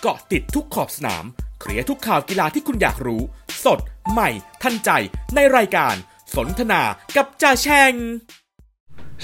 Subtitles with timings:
[0.00, 1.24] เกาะติดทุกขอบสนาม
[1.60, 3.22] เคลียร์ทุกข่าวกีฬาที่คุณอยากรู้
[3.64, 3.78] สด
[4.10, 4.30] ใหม่
[4.62, 4.90] ทันใจ
[5.34, 5.94] ในรายการ
[6.36, 6.82] สนทนา
[7.16, 7.92] กับจ่าแชง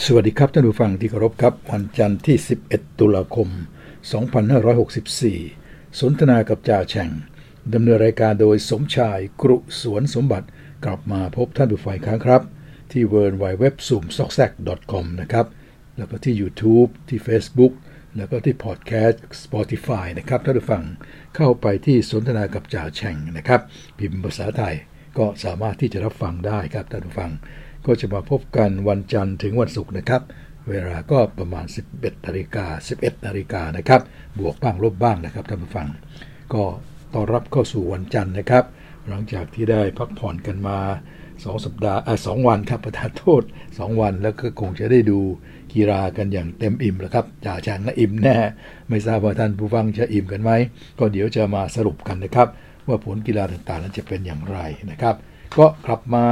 [0.04, 2.36] สวัสดีครับท่านผู้ฟังที่เคารพครับ วันจันทร์ที่
[2.68, 3.48] 11 ตุลาคม
[4.74, 7.10] 2564 สนทนากับจ่าแช่ง
[7.74, 10.46] ดำเนินรายการโดยสมชายกรุสวนสมบัติ
[10.84, 12.42] กลับมาพบท่านผู้ฟังครั้งครับ
[12.92, 14.50] ที่ w w w s u m s o c s a c
[14.92, 15.46] c o m นะครับ
[15.96, 17.72] แล้วก็ที่ YouTube ที่ Facebook
[18.16, 20.82] แล้วก็ที่พอดแคสต์ Spotify นะครับท่านผู้ฟัง
[21.36, 23.60] เข้าไปที่สนทนากับจ่าแช่งนะครับ
[23.98, 24.74] พิมพ์ภาษาไทย
[25.18, 27.30] ก็สามารถที่จะรับฟังได้ครับท่านผู้ฟัง
[27.86, 30.22] ก็จะมาพบกันวันจันทร์ถึงวันศุกร์นะครับ
[30.68, 32.66] เวลาก็ประมาณ 11นาฬิกา
[32.98, 34.00] 11นาฬิกานะครับ
[34.38, 35.88] บวกบ้างลบบ้างนะครับท่านผู้ฟัง
[36.54, 36.64] ก็
[37.14, 38.64] ต้อนรับเข้าสู่วันจันทร์นะครับ
[39.08, 40.78] หลังจากที่ได้พักผ่อนกันมา
[41.22, 45.20] 2 สัปดาห์อะสองวันครับประทานโทษ 2 วันแล้วก็คงจะได้ดู
[45.74, 48.36] กีฬากันอย่างเต็มอิ่มแล้วครับจ่าแจงนะอิ่มแน่
[48.88, 50.50] ไม่ทราบว่าท่านผู้ฟังจะอิ่มกันไหม
[50.98, 52.48] ก็เดี๋ยวจะมาสรุปกันนะครับ
[52.88, 54.58] ว่าผลกีฬาต่างๆ นั้นจะเป็นอย่างไร
[54.90, 55.14] นะครับ
[55.58, 56.26] ก็กลับมา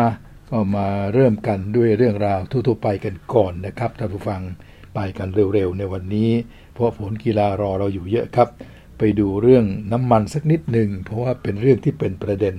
[0.51, 4.43] ก็มาเริ่มกันด้วยเรื่องราวทั่วๆไปกันก่อนนะครับท่านผู้ฟัง
[4.95, 6.31] ไปกันเร็วๆ ในวันนี้
[6.73, 8.49] เพราะผลกีฬารอเราอยู่เยอะครับ
[8.99, 12.57] ไปดูเรื่องน้ำมันสักนิดหนึ่งเพราะว่าเป็นเรื่องที่เป็นประเด็น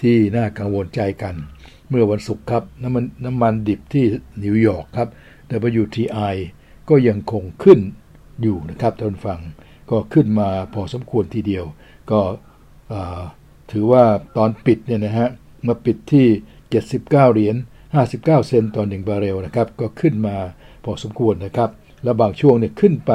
[0.00, 1.34] ที่น่ากังวลใจกัน
[1.88, 4.04] เมื่อวันศุกร์ครับน้ำมันน้ำมันดิบที่
[4.44, 5.08] นิวยอร์กครับ
[5.82, 6.34] WTI
[6.88, 7.80] ก็ยังคงขึ้น
[8.42, 9.40] อยู่นะครับท่านฟัง
[9.90, 11.64] ก็ขึ้นมาพอสมควรทีเดียว
[12.10, 12.20] ก็
[13.72, 14.04] ถือว่า
[14.36, 15.28] ตอนปิดเนี่ยนะฮะ
[15.66, 16.26] มาปิดที่
[16.70, 17.56] 79 เหรียญ
[17.96, 20.36] 59 เซนต์ต่อ1บาร์เรลนะครับ ก็ขึ้นมา
[20.84, 21.70] พอสมควรนะครับ
[22.04, 23.12] แล้วบางช่วงเนี่ยขึ้นไป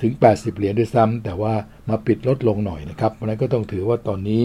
[0.00, 1.54] ถึง 80 เหรียญด้วยซ้ำแต่ว่า
[1.88, 4.42] มาปิดลดลงหน่อยนะครับ เพราะนั้นก็ต้องถือว่าตอนนี้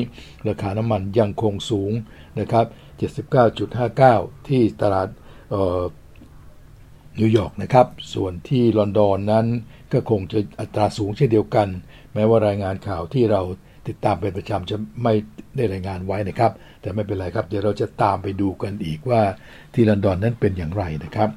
[0.48, 1.92] ราคาน้ำมันยังคงสูง
[2.40, 2.66] นะครับ
[3.78, 5.08] 79.59 ที่ตลาด
[7.20, 9.46] นิวยอร์กนะครับ ส่วนที่ลอนดอนนั้น
[9.94, 11.68] ก็คงจะอัตราสูงเช่นเดียวกัน
[12.14, 13.42] แม้ว่ารายงานข่าวที่เรา
[13.88, 15.14] ติดตามเป็นประจำจะไม่
[15.56, 16.52] ได้รายงานไว้นะครับ
[16.82, 19.22] แต่ไม่เป็นไรครับ เดี๋ยวเราจะตามไปดูกันอีกว่า
[19.74, 21.30] ที่ลอนดอนนั้นเป็นอย่างไรนะครับ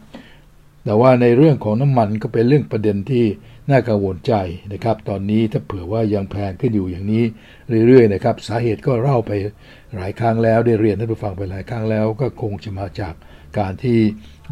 [0.84, 3.24] แต่ว่าในเรื่องของน้ำมันก็เป็นเรื่องประเด็นที่
[3.70, 4.34] น่ากังวลใจ
[4.72, 7.24] นะครับ ตอนนี้ถ้าเผื่อว่ายังแพงขึ้นอยู่อย่างนี้
[7.86, 9.32] เรื่อยๆนะครับ สาเหตุก็เล่าไป
[9.94, 13.14] หลายครั้งแล้วได้เรียนท่านผู้ฟังไปหลายครั้งแล้ว ก็คงจะมาจาก
[13.58, 13.98] การที่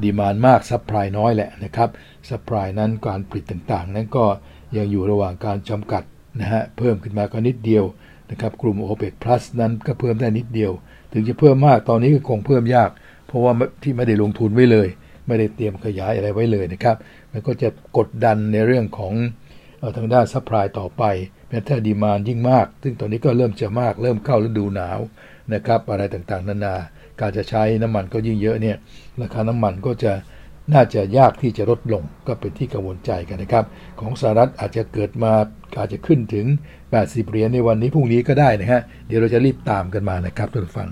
[0.04, 1.88] demand มาก supply น้อยแหละนะครับ
[2.28, 4.24] supply นั้นการผลิตต่างๆ นั้นก็
[4.76, 6.02] ยังอยู่ระหว่างการจำกัด
[6.40, 7.84] นะฮะเพิ่มขึ้นมาก็นิดเดียว
[8.30, 10.72] นะครับกลุ่ม OPEC Plus นั้นก็เพิ่มได้นิดเดียว
[11.12, 12.90] ถึงจะเพิ่มมากตอนนี้ก็คงเพิ่มยาก
[13.26, 13.52] เพราะว่า
[13.82, 14.88] ที่ไม่ได้ลงทุนไว้เลย
[15.26, 16.96] ไม่ได้เตรียมขยายอะไรไว้เลยนะครับ
[17.32, 17.68] มันก็จะ
[17.98, 19.14] กดดันในเรื่องของ
[19.96, 21.02] ทางด้าน supply ต่อไป
[21.48, 24.98] แม้ถ้า demand ยิ่งมาก ซึ่งตอนนี้ก็เริ่มจะมากเริ่มเข้าฤดูหนาว
[25.54, 26.76] นะครับอะไรต่างๆ นานา
[27.20, 28.76] การจะใช้น้ำมันก็ยิ่งเยอะเนี่ย
[29.20, 30.12] ราคาน้ำมันก็จะ
[30.72, 33.64] น่าจะยากที่จะลดลงก็เป็นที่กังวลใจกันนะครับ
[34.00, 35.32] ของสหรัฐอาจจะเกิดมา
[35.78, 36.46] อาจจะขึ้นถึง
[36.88, 40.88] 80 เหรียญในวันนี้พรุ่งนี้ก็ได้นะฮะเดี๋ยวเราจะรีบตามกันมานะครับท่านผู้ฟัง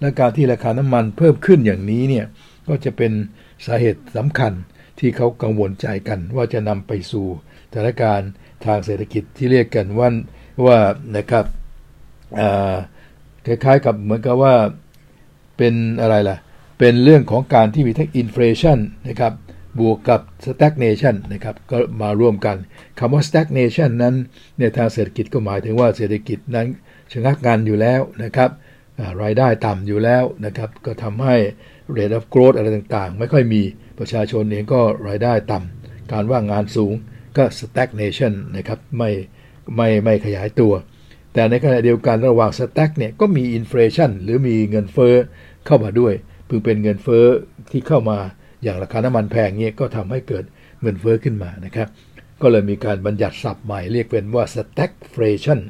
[0.00, 2.24] และการที่ราคาน้ำมันเพิ่มขึ้นอย่างนี้เนี่ย
[2.68, 3.12] ก็จะเป็น
[3.66, 4.52] สาเหตุสำคัญ
[4.98, 7.26] ที่เขากังวลใจกัน ว่าจะนำไปสู่
[7.70, 8.30] สถานการณ์
[8.66, 10.08] ทางเศรษฐกิจที่เรียกกันว่า
[10.66, 10.78] ว่า
[11.16, 11.44] นะครับ
[13.46, 14.54] คล้ายๆกับเหมือนกับว่า
[15.56, 16.36] เป็นอะไรล่ะ
[16.78, 18.78] เป็นเรื่องของการที่มีทั้งอินฟลชัน
[19.08, 19.32] นะครับ
[19.78, 22.56] บวกกับ stagnation นะครับก็มาร่วมกัน
[22.98, 24.14] คำว่า stagnation นั้น
[24.58, 26.66] ในทางเศรษฐกิจก็หมายถึงว่าเศรษฐกิจนั้น
[27.12, 28.50] ชะงักงานอยู่แล้วนะครับ
[29.22, 31.36] รายได้ต่ำอยู่แล้วนะครับก็ทำให้
[31.96, 33.62] rate of growth อะไรต่างๆ ไม่ค่อยมี
[33.98, 36.94] ประชาชนเองก็รายได้ต่ำการว่างงานสูง
[37.36, 39.10] ก็ stagnation นะครับไม่
[39.76, 40.72] ไม่ไม่ขยายตัว
[41.36, 45.14] แต่ในขณะเดียวกันระหว่าง stag เนี่ยก็มี inflation หรือมีเงินเฟ้อ
[45.66, 46.14] เข้ามาด้วย
[46.46, 47.26] เพิ่งเป็นเงินเฟ้อ
[47.70, 48.18] ที่เข้ามา
[48.62, 50.44] อย่างราคาน้ำมันแพงเงี้ยก็ทำให้เกิด
[50.82, 51.88] เงินเฟ้อขึ้นมานะครับ
[52.42, 55.60] ก็เลยมีการบัญญัติศัพท์ใหม่เรียกเป็นว่า stagflation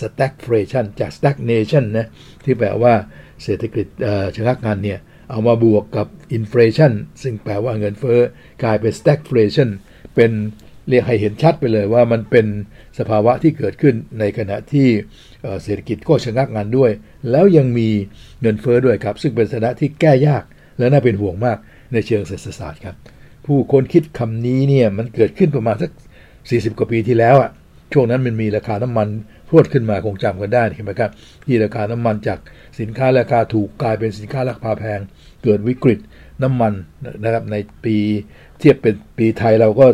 [0.00, 2.06] stagflation จาก stagnation นะ
[2.44, 2.94] ที่แปลว่า
[3.42, 3.86] เศรษฐกิจ
[4.36, 4.98] ชะงักงานเนี่ย
[5.30, 6.06] เอามาบวกกับ
[6.38, 8.20] inflation ซึ่งแปลว่าเงินเฟ้อ
[8.62, 9.68] กลายเป็น stagflation
[10.14, 10.32] เป็น
[10.88, 12.46] เรียกให้เห็นชัดไปเลยว่ามันเป็น
[12.98, 14.88] สภาวะที่เกิดขึ้นในขณะที่
[15.62, 16.90] เศรษฐกิจก็ชะงักงานด้วย
[17.30, 17.88] แล้วยังมี
[18.40, 20.44] เงินเฟอ้อด้วยครับ ซึ่งเป็นสถานะที่แก้ยาก
[20.78, 21.58] และน่าเป็นห่วงมาก
[21.92, 22.96] ในเชิงเศรษฐศาสตร์ครับ
[23.46, 25.90] ผู้คนคิดคำนี้เนี่ยมันเกิดขึ้นประมาณสัก
[26.34, 27.50] 40 กว่าปีที่แล้วอะ่ะ
[27.92, 29.08] ช่วงนั้นมันมีราคาน้ำมัน
[29.48, 31.10] พรวดขึ้นมาคงจำกันได้ใช่ไหมครับ
[31.44, 32.38] ที่ราคาน้ำมันจาก
[32.80, 35.00] สินค้าราคาถูกกลายเป็นสินค้าราคาแพง
[35.42, 35.98] เกิดวิกฤต
[36.42, 36.72] น้ำมัน
[37.22, 37.96] นะครับในปี
[38.62, 39.84] เทียบเป็นปีไทยเราก็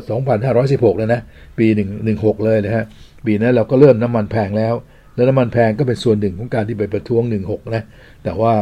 [0.44, 1.20] 2,516 แล้วนะ
[1.58, 1.66] ปี
[2.06, 2.84] 116 เลยนะฮะ
[3.26, 4.74] ปีนั้นเราก็เริ่มน้ำมันแพงแล้ว
[5.14, 7.82] แล้วน้ำมันแพงก็เป็นส่วนหนึ่งของการที่ไปประท้วง 16 นะ
[8.24, 8.52] แต่ว่า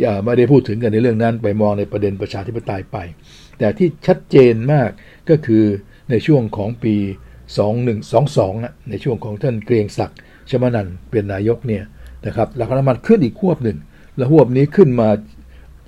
[0.00, 2.96] อย่าไม่ได้พูดถึงกันในเรื่องนั้นไปมองในประเด็นประชาธิปไตยไป
[3.58, 4.90] แต่ที่ชัดเจนมาก
[5.30, 5.64] ก็คือ
[6.10, 6.94] ในช่วงของปี
[7.80, 10.18] 2122นะในช่วงของท่านเกรียงศักดิ์
[10.50, 11.84] ชมานันเป็นนายกเนี่ย
[12.26, 13.78] นะครับราคาน้ำมันขึ้นอีกควบหนึ่ง
[14.16, 15.08] แล้วหวบนี้ขึ้นมา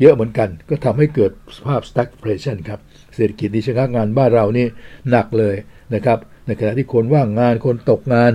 [0.01, 2.81] เยอะเหมือนกัน ก็ทำให้เกิดสภาพ stagflation ครับ
[3.15, 4.67] เศรษฐกิจดิชะงักงานบ้านเรานี่
[5.11, 5.57] หนักเลย
[5.95, 8.33] นะครับในขณะที่คนว่างงานคนตกงาน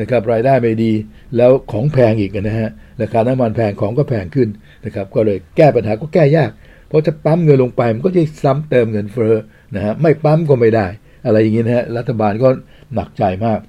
[0.00, 0.92] นะครับรายได้ไม่ดี
[1.36, 2.68] แล้วของแพงอีกนะฮะ
[3.00, 4.48] ราคาน้ำมันแพงของก็แพงขึ้น
[4.84, 6.50] นะครับก็เลยแก้ปัญหาก็แก้ยาก
[6.88, 9.34] เพราะจะปั๊มเงินลงไปมันก็จะซ้ำเติมเงินเฟ้อ
[9.74, 10.86] นะฮะไม่ปั๊มก็ไม่ได้
[11.26, 12.48] อะไรอย่างนี้นะฮะรัฐบาลก็
[12.94, 13.60] หนักใจมาก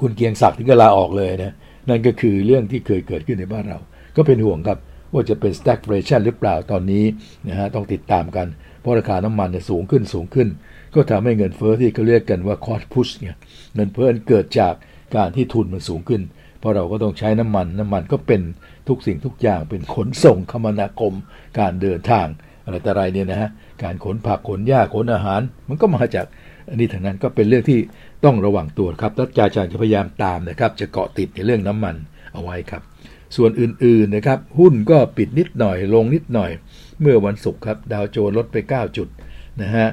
[0.00, 1.54] คุณเกียงศักดิ์ถึงก็ลาออกเลยนะ
[1.88, 3.78] นั่นก็คือเรื่องที่เคยเกิดขึ้นในบ้านเรา
[4.16, 4.78] ก็เป็นห่วงครับ
[5.12, 7.04] ว่าจะเป็น stagflation หรือเปล่าตอนนี้
[7.48, 8.46] นะฮะต้องติดตามกัน
[8.82, 10.48] เพราะราคาน้ำมันเนี่ยสูงขึ้นสูงขึ้น
[10.94, 13.36] ก็ทำให้เงินเฟ้อที่เขาเรียกกันว่า cost push เนี่ย
[13.74, 14.74] เงินเฟ้อเกิดจาก
[15.16, 16.22] การที่ทุนมันสูงขึ้น
[16.58, 18.42] เพราะเราก็ต้องใช้น้ำมันน้ำมันก็เป็น
[18.88, 21.12] ทุกสิ่งทุกอย่างเป็นขนส่งคมนาคม
[21.58, 22.26] การเดินทาง
[22.64, 23.50] อะไรแต่ไรเนี่ยนะฮะ
[23.82, 26.26] การขนผักขนหญ้าขนอาหาร มันก็มาจาก
[26.68, 27.78] อันนี้ทั้งนั้นก็เป็นเรื่องที่
[28.24, 31.96] ต้องระวังตัวครับรัฐจารย์จะพยายามตามนะครับ จะเกาะติดในเรื่องน้ำมัน
[32.34, 32.82] เอาไว้ครับ
[33.36, 36.50] ส่วนอื่นๆนะครับ หุ้นก็ปิดนิดหน่อยลงนิดหน่อย
[37.02, 39.08] เมื่อวันศุกร์ครับ ดาวโจนส์ลดไป 9 จุด
[39.62, 39.88] นะฮะ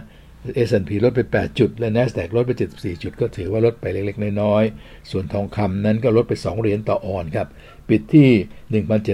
[0.67, 7.47] S&P ลดไป 8 จุด และ NASDAQ ลดไป 74 จุด ก็ถือว่าลดไปเล็กๆ น้อยๆ ส่วนทองคำนั้นก็ลดไป 2 เหรียญต่อออนครับ
[7.89, 8.29] ปิดที่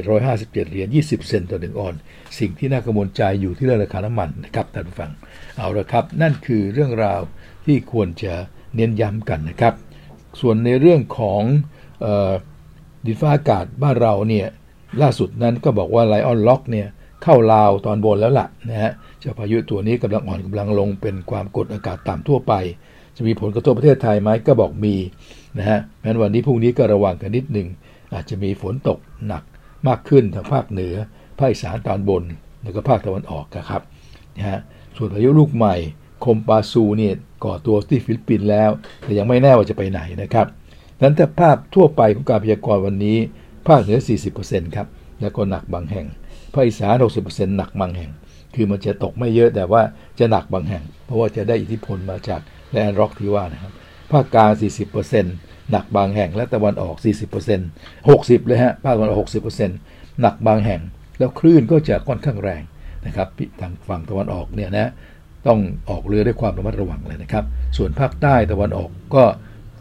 [0.04, 1.94] 1,757 เหรียญ 20 เซนต์ต่อ 1 ออน
[2.40, 5.12] สิ่งที่น่ากังวลใจอยู่ที่เรื่องราคาน้ำมันนะครับท่านผู้ฟัง
[5.58, 7.22] เอาละครับ นั่นคือเรื่องราว
[7.66, 8.34] ที่ควรจะ
[8.76, 9.74] เน้นย้ำกันนะครับ
[10.42, 11.42] ส่วนในเรื่องของ
[12.06, 12.32] ออ
[13.06, 14.48] ดินฟ้าอากาศบ้านเราเนี่ย
[15.02, 16.88] ล่าสุดนั้นก็บอกว่าไลออนล็อกเนี่ย
[17.24, 22.54] เข้าลาวตอนบนแล้วล่ะนะฮะเจ้าพายุตัวนี้กำลังอ่อนกำลังลงเป็นความกดอากาศต่ำทั่วไป
[23.16, 24.96] จะมีผลกระทบประเทศไทยไหมก็บอกมี
[25.58, 27.68] นะฮะแม้วันนี้พรุ่งนี้ก็ระวังกันนิดหนึ่ง
[28.14, 28.98] อาจจะมีฝนตก
[29.28, 29.44] หนัก
[29.88, 30.96] มากขึ้นทางภาคเหนือ
[31.40, 32.24] ภาคอีสานตอนบน
[32.64, 33.82] แล้วก็ภาคตะวันออกครับ
[34.38, 34.60] นะฮะ
[34.98, 35.76] ส่วนพายุลูกใหม่
[36.26, 37.14] คมปาซูเนี่ย
[37.46, 38.70] ก่อตัวที่ฟิลิปปินส์แล้ว
[39.02, 40.48] แต่ยังไม่แน่ว่าจะไปไหนนะครับ
[41.02, 43.18] นั้นแต่ภาพทั่วไปของการพยากรณ์วันนี้
[43.68, 44.00] ภาคเหนือ
[44.38, 44.88] 40%ครับ
[45.22, 46.08] แล้วก็หนักบางแห่ง
[46.56, 48.12] ภาคอีสาน60%หนักบางแห่ง
[48.56, 49.82] คือมันจะตกไม่เยอะแต่ว่า
[50.20, 53.72] จะหนักบางแห่ง เพราะว่าจะได้อิทธิพลมาจากไลออนร็อกที่ว่านะครับ
[54.12, 54.52] ภาคกลาง
[55.12, 56.96] 40%หนักบางแห่ง และตะวันออก
[57.52, 59.30] 40% 60เลยฮะ ภาคตะวันออก
[59.74, 60.82] 60%หนักบางแห่ง
[61.20, 62.64] แล้วคลื่นก็จะค่อนข้างแรง
[63.06, 63.28] นะครับ
[63.62, 64.92] ทางฝั่งตะวันออกเนี่ยนะ
[65.48, 65.60] ต้อง
[65.90, 67.46] ออกเรือด้วยความระมัดระวังเลยนะครับ
[67.78, 69.24] ส่วนภาคใต้ตะวันออกก็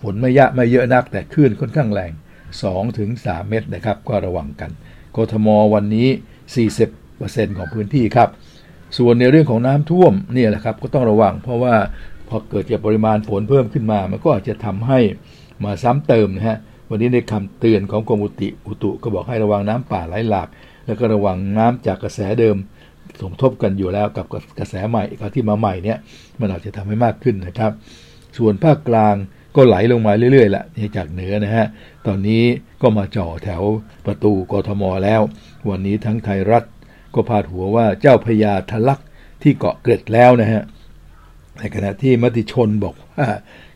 [0.00, 2.12] ฝนไม่ยะไม่เยอะนัก แต่คลื่นค่อนข้างแรง
[2.54, 3.08] 2-3ถึง
[3.48, 4.70] เมตรนะครับ ก็ระวังกัน
[5.16, 6.08] กทมวันนี้
[6.46, 8.28] 40%ของพื้นที่ครับ
[8.98, 11.74] ส่วนในเรื่องของน้ำท่วมนี่แหละครับก็ต้องระวัง เพราะว่า
[12.28, 14.98] พอเกิดจากปริมาณฝนเพิ่มขึ้นมา มันก็อาจจะทำให้
[15.64, 16.58] มาซ้ำเติมนะฮะ
[16.90, 20.48] วันนี้ในคำเตือนของกรมอุตุอุตุก็บอกให้ระวังน้ำป่าไหลหลาก
[20.86, 22.56] แล้วก็ระวังน้ำจากกระแสเดิม
[23.20, 24.26] สมทบกันอยู่แล้วกับ
[24.58, 25.04] กระแสใหม่
[25.34, 25.98] ที่มาใหม่เนี่ย
[26.40, 27.72] มันอาจจะทำให้มากขึ้นนะครับ
[28.38, 29.14] ส่วนภาคกลาง
[29.56, 30.64] ก็ไหลลงมาเรื่อยๆละ
[30.96, 31.66] จากเหนือนะฮะ
[32.06, 32.44] ตอนนี้
[32.82, 33.62] ก็มาจ่อแถว
[34.06, 35.20] ประตูกทมแล้ว
[35.68, 36.64] วันนี้ทั้งไทยรัฐ
[37.14, 39.00] ก็พาดหัวว่าเจ้าพญาทะลัก
[39.42, 40.62] ที่เกาะเกร็ดแล้วนะฮะ
[41.58, 43.26] ในขณะที่มติชนบอกว่า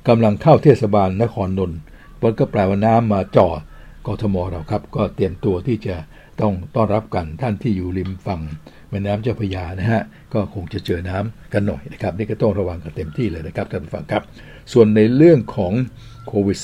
[0.09, 1.79] กำลังเข้าเทศบาลนครนนท์
[2.23, 3.49] มันก็แปลว่าน้ำมาจ่อ
[4.07, 5.97] กทมเราครับ ก็เตรียมตัวที่จะ
[6.41, 8.41] ต้องต้อนรับกันท่านที่อยู่ริมฝั่ง
[8.91, 10.03] แม่น้ำเจ้าพระยานะฮะ
[10.35, 14.23] ก็คงจะเจอน้ำกันหน่อยนะครับ นี่ก็ต้องระวังกันเต็มที่เลยนะครับท่านผู้ฟังครับ
[14.73, 15.73] ส่วนในเรื่องของ
[16.27, 16.59] โควิด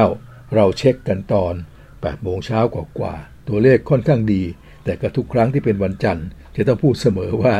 [0.00, 1.54] -19 เราเช็คกันตอน
[1.88, 4.42] 8โมงเช้ากว่าๆตัวเลขค่อนข้างดี
[4.84, 6.26] แต่ก็ทุกครั้งที่เป็นวันจันทร์
[6.56, 7.54] จะต้องพูดเสมอว่า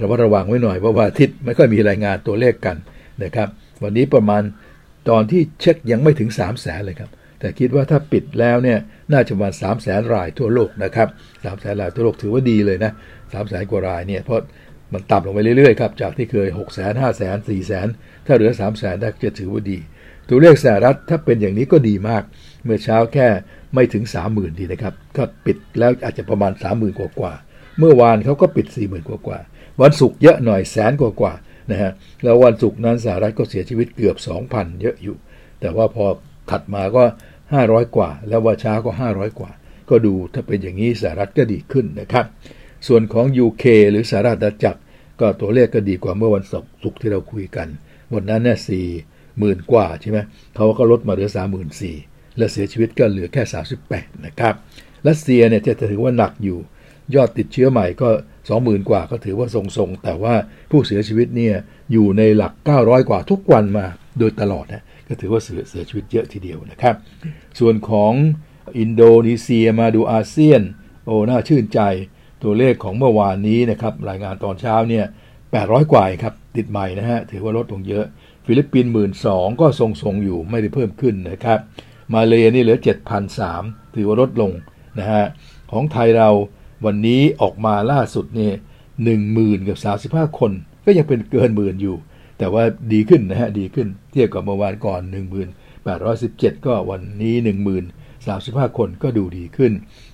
[0.00, 2.76] ระมัดระวังไว้หน่อยเพราะว่าอาทิตย์ไม่ค่อยมีรายงานตัวเลขกัน
[3.24, 3.48] นะครับ
[3.82, 4.42] วันนี้ประมาณ
[5.10, 8.78] ตอนที่เช็คยังไม่ถึง 3 0 0แสนเลยครับ แต่คิดว่าถ้าปิดแล้วเนี่ย
[9.12, 11.08] น่าจะประมาณ3 0 0แสนรายทั่วโลกนะครับ
[11.42, 12.92] 3 0 0แสนรายทั่วโลกถือว่าดีเลยนะ
[13.32, 14.40] 3 0 0แสนกว่ารายเนี่ยเพราะ
[14.92, 18.26] มันต่ำลงไปเรื่อยๆครับจากที่เคย 6 0 0 0 0 5 0 0 0 0 4 0 0 0 0
[18.26, 19.78] ถ้าเหลือ 3 0 0 0 0 0ได้จะถือว่าดี
[20.28, 22.22] ตัวเลขสหรัฐถ้าเป็นอย่างนี้ก็ดีมาก
[22.66, 23.26] เมื่อเช้าแค่
[23.74, 27.32] ไม่ถึง30,000ดีนะครับ ก็ปิดแล้วอาจจะประมาณ30,000กว่ากว่า
[27.78, 29.38] เมื่อวานเขาก็ปิด40,000กว่ากว่า
[29.82, 31.32] วันศุกร์เยอะหน่อยแสนกว่ากว่า
[31.70, 31.92] นะฮะ
[32.24, 34.16] แล้ววันศุกร์นั้นสหรัฐก็เสียชีวิตเกือบ
[34.48, 35.16] 2,000เยอะอยู่
[35.60, 36.06] แต่ว่าพอ
[36.50, 37.04] ถัดมาก็
[37.50, 39.50] 500กว่า แล้วว่าช้าก็500กว่า
[39.90, 42.24] ก็ดูถ้าเป็นอย่างนี้สหรัฐก็ดีขึ้นนะครับ
[42.86, 44.80] ส่วนของ UK หรือสหรัฐอาณาจักร
[45.20, 47.68] ก็ตัวเลขก็ดีกว่าเมื่อวันศุกร์ที่เราคุยกัน
[48.14, 48.86] วันนั้นเนี่ยสี่
[49.38, 50.18] หมื่นกว่าใช่ไหม
[50.56, 51.96] เขาก็ลดมาเหลือสามหมื่นสี่
[52.38, 53.42] และเสียชีวิตก็เหลือแค่
[53.84, 54.54] 38 นะครับ
[55.08, 56.58] รัสเซียเนี่ยจะถือว่าหนักอยู่
[57.14, 58.08] ยอดติดเชื้อใหม่ก็
[58.48, 60.34] 20,000 กว่าก็ถือว่าทรงๆ แต่ว่า
[60.70, 61.54] ผู้เสียชีวิตเนี่ย
[61.92, 63.86] อยู่ในหลัก 900 กว่าทุกวันมา
[64.18, 66.94] โดยตลอดนะ ก็ถือว่าเสียเสียชีวิตเยอะทีเดียวนะครับ
[67.58, 68.12] ส่วนของ
[68.78, 70.62] อินโดนีเซียมาดูอาเซียน
[71.04, 71.80] โอ้ น่าชื่นใจ
[72.42, 75.04] ตัวเลขของเมื่อวานนี้นะครับ รายงานตอนเช้าเนี่ย
[75.48, 78.04] 800 กว่าครับ ติดใหม่นะฮะ ถือว่าลดลงเยอะ
[78.46, 81.58] ฟิลิปปินส์หมื่นสองก็ทรงๆอยู่ ไม่ได้เพิ่มขึ้นนะครับ
[82.14, 82.78] มาเลนี่เหลือ
[83.36, 84.52] 7,003ถือว่าลดลง
[84.98, 85.24] นะฮะ
[85.70, 86.30] ของไทยเรา
[86.84, 88.50] วันนี้ออกมาล่าสุดนี่
[89.04, 90.52] หนึ่งหมื่นกับสามสิบห้าคน
[90.84, 91.96] ก็ยังเป็นเกินหมื่นอยู่
[92.38, 95.00] แต่ว่าดีขึ้นนะฮะดีขึ้นเทียบกับเมื่อวานก่อน
[95.84, 97.34] 1,817ก็วันนี้
[98.06, 99.72] 10,035คนก็ดูดีขึ้น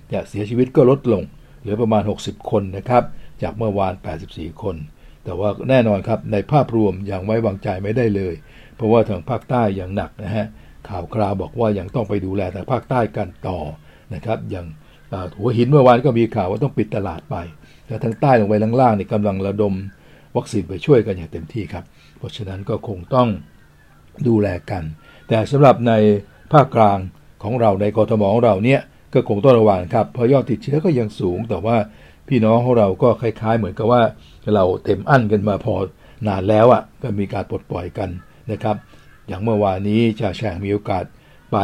[0.08, 1.22] แต่เสียชีวิตก็ลดลง
[1.60, 3.02] เหลือประมาณ60คนนะครับ
[3.42, 3.94] จากเมื่อวาน
[4.28, 4.76] 84คน
[5.24, 8.34] แต่ว่าแน่นอนครับในภาพรวมยังไว้วางใจไม่ได้เลย
[8.76, 10.46] เพราะว่าทางภาคใต้อย่างหนักนะฮะ
[10.92, 13.58] ข่าวคราวบอกว่ายังต้องไปดูแลทางภาคใต้กันต่อ
[14.14, 14.66] นะครับอย่าง
[15.38, 17.36] หัวหินเมื่อวานก็มีข่าวว่าต้องปิดตลาดไป
[17.86, 19.74] แต่ทางใต้ลงไปล่างๆนี่กำลังระดม
[20.36, 21.84] วัคซีนไปช่วยกันอย่างเต็มที่ครับ
[22.18, 23.28] เพราะฉะนั้นก็คงต้อง
[24.28, 24.82] ดูแลกัน
[25.28, 25.92] แต่สำหรับใน
[26.52, 26.98] ภาคกลาง
[27.42, 28.80] ของเราในกทมของเราเนี่ย
[29.14, 31.76] ก็คงต้องระวังครับเพราะยอดติดเชื้อก็ยังสูง แต่ว่า
[32.28, 34.02] พี่น้องของเราก็คล้าย ๆ เหมือนกับว่า
[34.54, 35.74] เราเต็มอั้นกันมาพอ
[36.28, 38.10] นานแล้วอะ่ะก็มีการปลดปล่อยกัน
[38.52, 38.76] นะครับ
[39.28, 41.04] อย่างเมื่อวานนี้จ่าแฉ่งมีโอกาส
[41.52, 41.56] ไป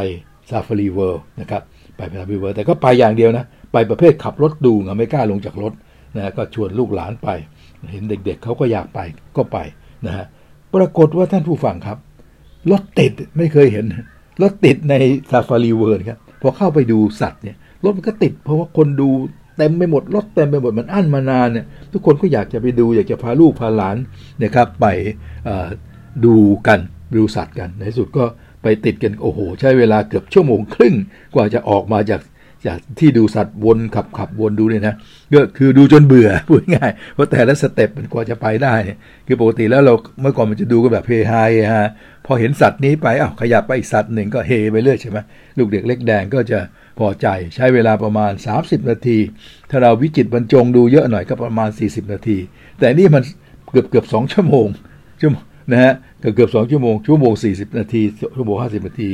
[0.50, 1.62] ซาฟารีเวิลด์นะครับ
[1.96, 5.72] ไปซาฟารีเวิลด์แต่ก็ไปอย่างเดียวนะ ไปประเภทขับรถดูนะไม่กล้าลงจากรถ
[6.16, 7.28] นะก็ชวนลูกหลานไป
[7.92, 9.00] เห็นเด็กๆเขาก็อยากไป
[9.36, 9.58] ก็ไป
[10.06, 10.26] นะฮะ
[10.74, 11.98] ปรากฏว่าท่านผู้ฟังครับ
[12.70, 13.84] รถติดไม่เคยเห็น
[14.42, 14.94] รถติดใน
[15.30, 19.08] ซาฟารีเวิลด์ครับพอเข้าไปดูสัตว์เนี่ยรถมันก็ติด เพราะว่าคนดู
[19.56, 23.96] เต็มไปหมดรถเต็มไปหมดมันอั้นมานานเนี่ยทุกคนก็อยากจะไปดู อยากจะพาลูกพาหลาน
[24.42, 24.86] นะครับไป
[26.24, 26.36] ดู
[26.66, 26.80] กัน
[27.16, 28.24] ดูสัตว์กันในสุดก็
[28.62, 30.94] ไปติดกันโอ้โห ใช้เวลาเกือบชั่วโมงครึ่ง
[31.34, 32.22] กว่าจะออกมาจาก
[32.66, 34.94] จากที่ดูสัตว์วนขับขับวนดูเนี่ยนะ
[35.34, 41.90] ก็คือดูจนเบื่อพูดง่ายเพราะแต่ละสเต็ปมันกว่าจะไปได้เนี่ยคือปกติแล้วเราเมื่อก่อนมันจะดูกันแบบเฮฮาฮะ
[42.26, 45.18] พอเห็นสัตว์นี้ไปอ้าวขยับไปอีกสัตว์หนึ่งก็เฮไปเรื่อยใช่ไหม
[45.58, 46.58] ลูกเด็กเล็กแดงก็จะ
[46.98, 49.18] พอใจใช้เวลาประมาณ 30 นาที
[49.70, 52.38] ถ้าเราวิจิตบรรจงดูเยอะหน่อยก็ประมาณ 40 นาที
[52.78, 53.22] แต่นี่มัน
[53.70, 54.66] เกือบเกือบสองชั่วโมง
[55.20, 58.02] ชั่วโมง นะฮะเกือบเกือบสองชั่วโมงชั่วโมง40นาที
[58.36, 59.08] ชั่วโมง50นาที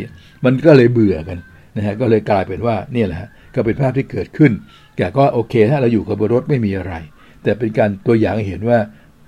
[0.45, 1.39] มันก็เลยเบื่อกัน
[1.77, 4.53] นะฮะก็เลยกลายเป็นว่านี่แหละก็เป็นภาพที่เกิดขึ้น
[4.97, 6.95] แต่ก็โอเคถ้าเราอยู่กับบนรถไม่มีอะไร
[7.43, 8.79] แต่เป็นการตัวอย่างให้เห็นว่า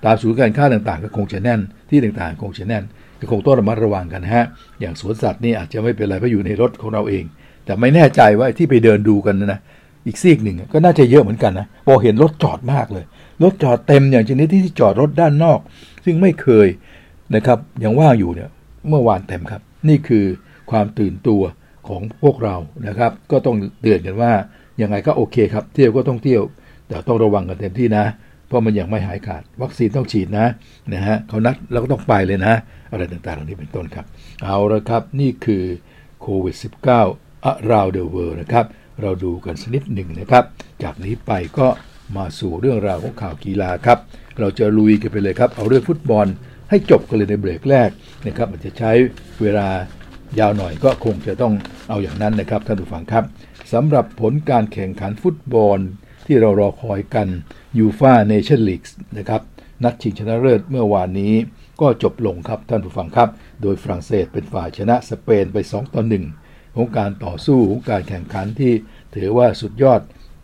[0.05, 2.83] ตามศูนย์การค้าต่างๆ ก็คงจะแน่น ที่ต่างๆ คงจะแน่น
[3.19, 4.45] ก็คงต้องระมัดระวังกันฮะ
[4.81, 7.23] อย่างสวนสัตว์นี่อาจจะไม่เป็นไรเพราะอยู่ในรถของเราเอง
[7.65, 9.59] แต่ไม่แน่ใจว่าที่ไปเดินดูกันนะ
[10.07, 13.05] อีกซีกหนึ่งก็น่าจะเยอะเหมือนกันนะพอเห็นรถจอดมากเลย
[13.43, 15.59] รถจอดเต็มอย่างชนิดที่จอดรถด้านนอก
[16.05, 16.67] ซึ่งไม่เคย
[17.35, 18.49] นะครับยังว่างอยู่เนี่ย
[18.89, 20.25] เมื่อวานเต็มครับ นี่คือ
[20.71, 21.41] ความตื่นตัว
[21.87, 22.55] ของพวกเรา
[22.87, 24.31] นะครับ ก็ต้องเตือนกันว่า
[24.81, 26.43] ยังไงก็โอเคครับ เที่ยวก็ต้องเที่ยว
[26.87, 28.05] แต่ต้องระวังกันเต็มที่นะ
[28.47, 30.45] เพราะมันยังไม่หายขาด วัคซีนต้องฉีดนะ
[30.93, 32.53] นะฮะเขานัดเราก็ต้องไปเลยนะ
[32.91, 34.05] อะไรต่างๆเหล่านี้เป็นต้นครับ
[34.43, 35.63] เอาละครับนี่คือ
[36.21, 36.55] โควิด
[37.03, 38.65] -19 around the world นะครับ
[39.01, 40.43] เราดูกันสักนิดหนึ่งนะครับ
[40.83, 41.67] จากนี้ไปก็
[42.17, 43.99] มาสู่เรื่องราวของข่าวกีฬาครับ
[44.39, 46.27] เราจะลุยกันไปเลยครับ เอาเรื่องฟุตบอล
[46.69, 47.89] ให้จบกันเลยในเบรกแรก
[48.27, 48.91] นะครับมันจะใช้
[49.41, 49.67] เวลา
[50.39, 51.53] ยาวหน่อยก็คงจะต้อง
[51.89, 53.23] เอาอย่างนั้นนะครับท่านผู้ฟังครับ
[53.73, 55.79] สำหรับผลการแข่งขันฟุตบอล
[56.25, 57.27] ที่เรารอคอยกัน
[57.77, 58.81] ยูฟาเนชั่นลีก
[59.17, 59.41] นะครับ
[59.83, 61.33] นัดชิงชนะเลิศเมื่อวานนี้
[61.81, 63.29] ก็จบลงครับท่านผู้ฟังครับ
[63.61, 66.03] โดยฝรั่งเศสเป็นฝ่ายชนะสเปนไป 2 ต่อ
[66.39, 68.73] 1 ของการต่อสู้ของการแข่งขันที่
[69.15, 70.01] ถือว่าสุดยอด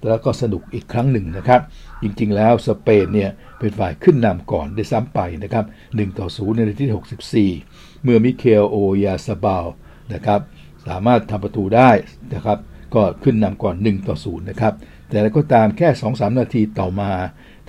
[0.07, 1.61] แล้วก็สนุกอีกครั้งหนึ่งนะครับ
[2.03, 9.65] จริงๆ แล้วสเปนเนี่ยเป็นฝ่ายขึ้นนำก่อนได้ซ้ำไปนะครับ1ต่อ0ในนาทีที่ 64 เมื่อมิเคลโอยาซาบาล
[10.13, 10.41] นะครับ
[10.87, 11.89] สามารถทำประตูได้
[12.33, 12.59] นะครับ
[12.95, 14.73] ก็ขึ้นนำก่อน 1 ต่อ0นะครับ
[15.09, 17.11] แต่ก็ตามแค่ 2-3 นาทีต่อมา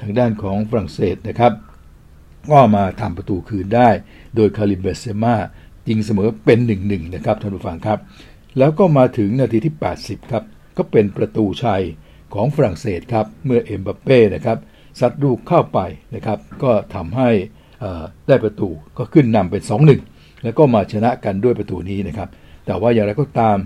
[0.01, 1.53] ทางด้านของฝรั่งเศสนะครับ
[2.51, 3.89] ก็มาทำประตูคืนได้
[4.35, 5.35] โดยคาริมเบนเซมา
[5.89, 7.99] ยิงเสมอเป็น 1-1 นะครับท่านผู้ฟังครับ
[8.59, 10.45] แล้วก็มาถึงนาทีที่ 80 ครับ
[10.77, 11.83] ก็เป็นประตูชัย
[12.35, 14.59] ของฝรั่งเศสครับ เมื่อเอ็มบัปเป้นะครับ
[15.01, 15.79] ซัดลูกเข้าไป
[16.15, 17.31] นะครับ ก็ทำให้
[18.29, 19.63] ได้ประตูก็ขึ้นนำเป็น
[20.03, 22.29] 2-1 แล้วก็มาชนะกันด้วยประตูนี้นะครับ
[22.67, 23.59] แต่ว่าอย่างไรก็ตาม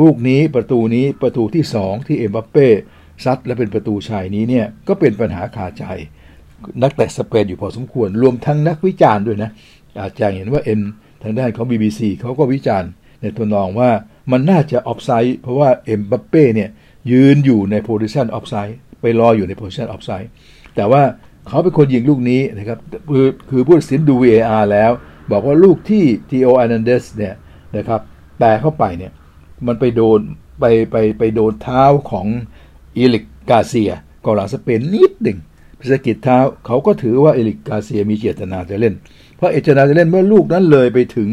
[0.00, 2.68] ลูกนี้ประตูนี้ประตูที่ 2 ที่เอ็มบัปเป้
[3.24, 5.84] ซัดและเป็นประตูชัยนี้เนี่ยก็เป็นปัญหาคาใจ
[6.82, 9.50] นักเตะสเปนอยู่พอสมควร รวมทั้งนักวิจารณ์ด้วยนะ
[10.00, 10.80] อาจจะเห็นว่าเอ็ม
[11.22, 13.90] ทางด้านของ BBC เขาก็วิจารณ์ในทำนองว่า
[14.32, 16.70] มันน่าจะ offside เพราะว่าเอ็มบัปเป้เนี่ย
[17.12, 20.28] ยืนอยู่ใน position offside ไปรออยู่ใน position offside
[20.76, 21.02] แต่ว่า
[21.48, 22.78] เขาเป็นคนยิงลูกนี้นะครับ
[23.10, 24.90] คือคือผู้ตัดสินดู VAR แล้ว
[25.32, 27.34] บอกว่าลูกที่เธโอ เอร์นานเดซเนี่ย
[27.76, 28.00] นะครับ
[28.38, 29.12] แปลเข้าไปเนี่ย
[29.66, 30.20] มันไปโดน
[30.60, 32.26] ไปไปไปโดนเท้าของ
[32.96, 33.92] เอริกการ์เซีย
[34.24, 35.38] กองหลังสเปนนิดหนึ่ง
[35.78, 38.94] สะกิดเท้าเขาก็ถือว่าเอริกการ์เซียมีเจตนาจะเล่น
[39.36, 41.28] เพราะเอเจตนาจะเล่นเมื่อลูกนั้นเลยไปถึง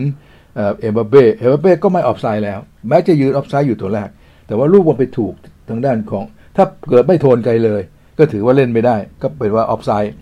[0.56, 4.10] เอ็มบัปเป้เอ็มบัปเป้ก็ไม่ offside แล้ว แม้จะยืน offside อยู่ตัวแรก
[4.48, 5.34] แต่ว่าลูกมันไปถูก
[5.70, 6.24] ทางด้านของ
[6.56, 7.82] ถ้าเกิดไม่โดนใครเลย
[8.18, 10.14] ก็ถือว่าเล่นไม่ได้ ก็เป็นว่า offside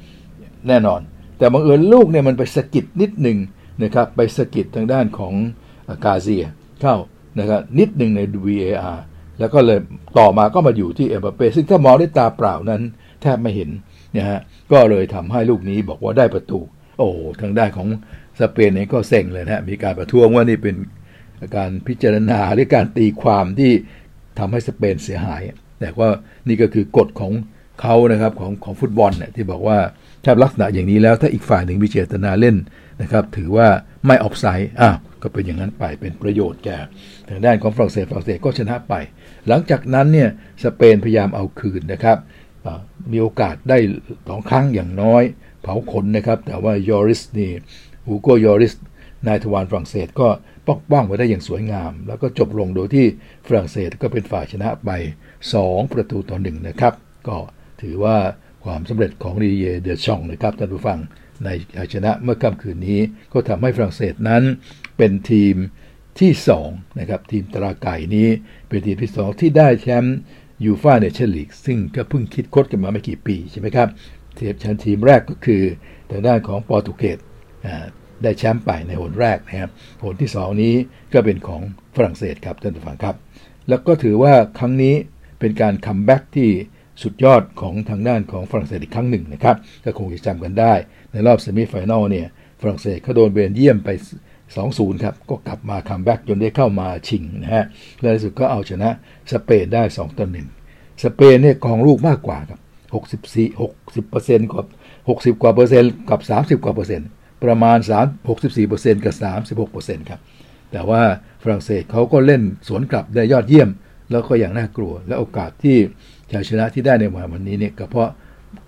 [0.67, 1.01] แน่นอน
[1.37, 3.37] แต่บังเอิญลูกเนี่ยมันไปสะกิดนิดหนึ่ง
[3.83, 5.33] นะครับไปสะกิดทางด้านของ
[6.05, 6.45] การ์เซีย
[6.81, 6.95] เข้า
[7.39, 8.99] นะครับนิดหนึ่งใน VAR
[9.39, 9.79] แล้วก็เลย
[10.17, 12.81] ต่อมาก็มาอยู่ที่เอ็มบัปเป้ซึ่งถ้ามองด้วยตาเปล่านั้น
[13.21, 13.69] แทบไม่เห็น
[14.17, 14.39] นะฮะ
[14.71, 16.59] ก็เลยทำให้ลูกนี้บอกว่าได้ประตู
[16.97, 17.09] โอ้
[17.41, 17.87] ทางด้านของ
[18.39, 20.75] สเปนเองก็เซ็งเลยนะมีการประท้วงว่านี่เป็น
[21.55, 23.71] การพิจารณาหรือการตีความที่
[24.39, 25.41] ทำให้สเปนเสียหาย
[25.79, 26.09] แต่ว่า
[26.47, 27.31] นี่ก็คือกฎของ
[27.81, 29.79] เขานะครับของของฟุตบอลเนี่ยที่บอกว่า
[30.25, 32.55] ถ้าลักษณะอย่างนี้แล้วถ้าอีกฝ่ายหนึ่งมีเจตนาเล่น
[33.01, 33.67] นะครับ ถือว่า
[34.05, 34.89] ไม่ออฟไซด์อะ
[35.21, 36.77] ก็เป็นอย่างนั้นไปเป็นประโยชน์แก่
[37.29, 38.93] ทางด้านของฝรั่งเศสฝรั่งเศสก็ชนะไป
[39.47, 40.29] หลังจากนั้นเนี่ย
[40.63, 42.17] สเปนพยายามเอาคืนนะครับ
[43.11, 43.77] มีโอกาสได้
[44.27, 45.23] สองครั้งอย่างน้อย
[45.61, 47.51] เผาขนนะครับ แต่ว่ายอริสนี่
[48.07, 48.73] ฮูโกยอริส
[49.27, 50.27] นายทวารฝรั่งเศสก็
[50.69, 53.05] ปกป้องไว้ได้อย่างสวยงาม แล้วก็จบลงโดยที่
[53.47, 54.89] ฝรั่งเศสก็เป็นฝ่ายชนะไป
[55.45, 56.93] 2 ประตูต่อหนึ่งนะครับ
[57.27, 57.37] ก็
[57.81, 58.17] ถือว่า
[58.63, 60.99] ความสำเร็จของดีเยเดชองนะครับท่านผู้ฟัง
[61.45, 61.49] ใน
[61.93, 62.99] ชนะเมื่อค่ำคืนนี้
[63.33, 64.43] ก็ทำให้ฝรั่งเศสนั้น
[64.97, 65.55] เป็นทีม
[66.19, 66.31] ที่
[66.65, 68.27] 2นะครับทีมตราไก่นี้
[68.67, 70.17] เป็นทีมที่ 2 ที่ได้แชมป์
[70.63, 73.87] ยูฟ่าเนชั่นส์ลีกซึ่งก็เพิ่งคิดค้นกันมาไม่กี่ปีใช่ไหมครับ
[74.35, 75.63] เทีมชั้นทีมแรกก็คือ
[76.11, 77.17] ทางด้านของโปรตุเกส
[78.23, 80.73] ได้แชมป์ไปในหนแรกนะครับหนที่ 2 นี้
[81.13, 81.61] ก็เป็นของ
[81.95, 83.15] ฝรั่งเศสครับท่านผู้ฟังครับ
[83.69, 84.95] แล้วก็ถือว่าครั้งนี้
[85.39, 86.49] เป็นการ comeback ที่
[87.03, 90.73] สุดยอดของทางด้านของฝรั่งเศสอีกครั้งหนึ่งนะครับก็คงจะจำกันได้
[91.11, 92.27] ในรอบ semi-final เนี่ย
[92.61, 93.89] ฝรั่งเศสเขาโดนเบลเยียมไป
[94.47, 97.65] 2-0 ครับ ก็กลับมา comeback จนได้เข้ามาชิงนะฮะ
[97.99, 98.89] และในสุดก็เอาชนะ
[99.31, 100.27] สเปนได้2ต่อ
[100.65, 102.59] 1สเปนเนี่ยกองลูกมากกว่าครับ
[102.91, 104.67] 64 60%กับ
[105.09, 107.07] 60 กว่าเปอร์เซ็นต์กับ 30 กว่าเปอร์เซ็นต์
[107.43, 108.27] ประมาณ 3
[108.57, 109.15] 64%กับ
[109.61, 110.21] 36%ครับ
[110.71, 111.01] แต่ว่า
[111.43, 113.69] ฝรั่งเศสเขาก็เล่นสวนกลับได้ยอดเยี่ยม
[114.11, 115.77] แล้วก็อย่างน่ากลัว และโอกาสที่
[116.31, 118.09] ชัยชนะที่ได้ในวันวันนี้เนี่ยก็เพราะ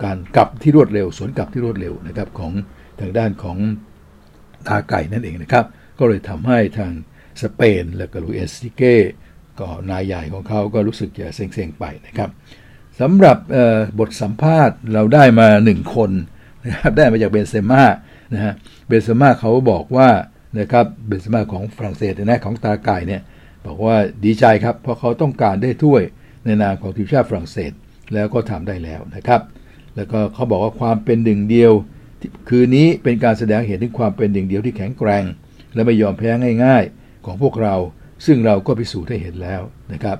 [0.04, 2.52] การกลับที่รวดเร็ว สวนกลับที่รวดเร็วนะครับของ
[3.00, 3.58] ทางด้านของ
[4.68, 5.66] ตาไก่นั่นเองนะครับ
[5.98, 6.92] ก็เลยทำให้ทาง
[7.42, 8.96] สเปน และก็ลูเอสติเก้
[9.60, 12.30] ก็นายใหญ่ของเขาก็รู้สึกจะเซ็งๆไปนะครับ
[13.00, 13.36] สำหรับ
[13.98, 16.10] บทสัมภาษณ์เราได้มาหนึ่งคน
[16.64, 17.84] นะครับได้มาจากเบนเซม่า
[18.32, 18.54] นะฮะ
[18.86, 20.08] เบนเซม่าเขาบอกว่า
[20.60, 23.22] นะครับเบนเซม่าของฝรั่งเศสนะของตาไก่เนี่ย
[23.66, 26.02] บอกว่าดีใจครับ เพราะเขาต้องการได้ถ้วย
[26.44, 27.72] ในนามของทีมชาติฝรั่งเศส
[28.14, 29.40] แล้วก็ทำได้แล้วนะครับ
[29.96, 31.72] แล้วก็เขาบอกว่าความเป็นหนึ่งเดียว
[32.48, 35.24] คืนนี้เป็นการแสดงเห็นถึงความเป็นหนึ่งเดียวที่แข็งแกร่ง
[35.74, 36.30] และไม่ยอมแพ้
[36.64, 37.74] ง่าย ๆ ของพวกเรา
[38.26, 40.18] ซึ่งเราก็พิสูจน์ให้เห็นแล้วนะครับ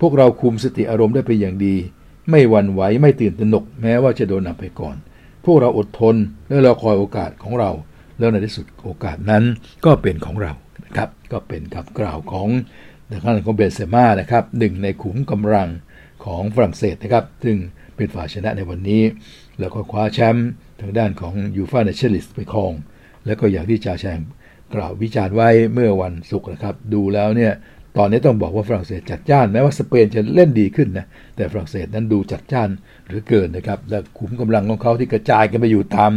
[0.00, 1.76] พวกเราคุมสติอารมณ์ได้เป็นอย่างดี
[2.30, 4.96] ไม่หวั่นไหวไม่ตื่นตระหนกแม้ว่าจะโดนนำไปก่อน
[5.44, 6.16] พวกเราอดทน
[6.48, 7.70] และเราคอยโอกาสของเรา
[8.18, 9.44] แล้วในที่สุดโอกาสนั้น
[9.84, 10.52] ก็เป็นของเรา
[10.84, 12.48] นะครับ ก็เป็นคำกล่าวของ
[13.10, 15.68] ทางด้านของเบเซม่านะครับหนึ่งในขุมกำลัง
[16.24, 17.56] ของฝรั่งเศสนะครับ ซึ่ง
[17.96, 19.02] เป็นฝ่ายชนะในวันนี้
[19.60, 20.48] แล้วก็คว้าแชมป์
[20.80, 22.72] ทางด้านของยูฟ่าเนชั่นส์ลีกไปครอง
[23.26, 24.20] แล้วก็อย่างที่จ่าแฉ่ง
[24.74, 27.52] กล่าววิจารณ์ไว้เมื่อวันศุกร์นะครับ ดูแล้วเนี่ย
[27.96, 32.68] ตอนนี้ต้องบอกว่าฝรั่งเศสจัดจ้านแม้ว่าสเปนจะเล่นดีขึ้นนะแต่ฝรั่งเศสนั้นดูจัดจ้าน
[33.06, 36.12] เหลือเกินนะครับและขุมกำลังของเขาที่กระจายกันไปอยู่ตาม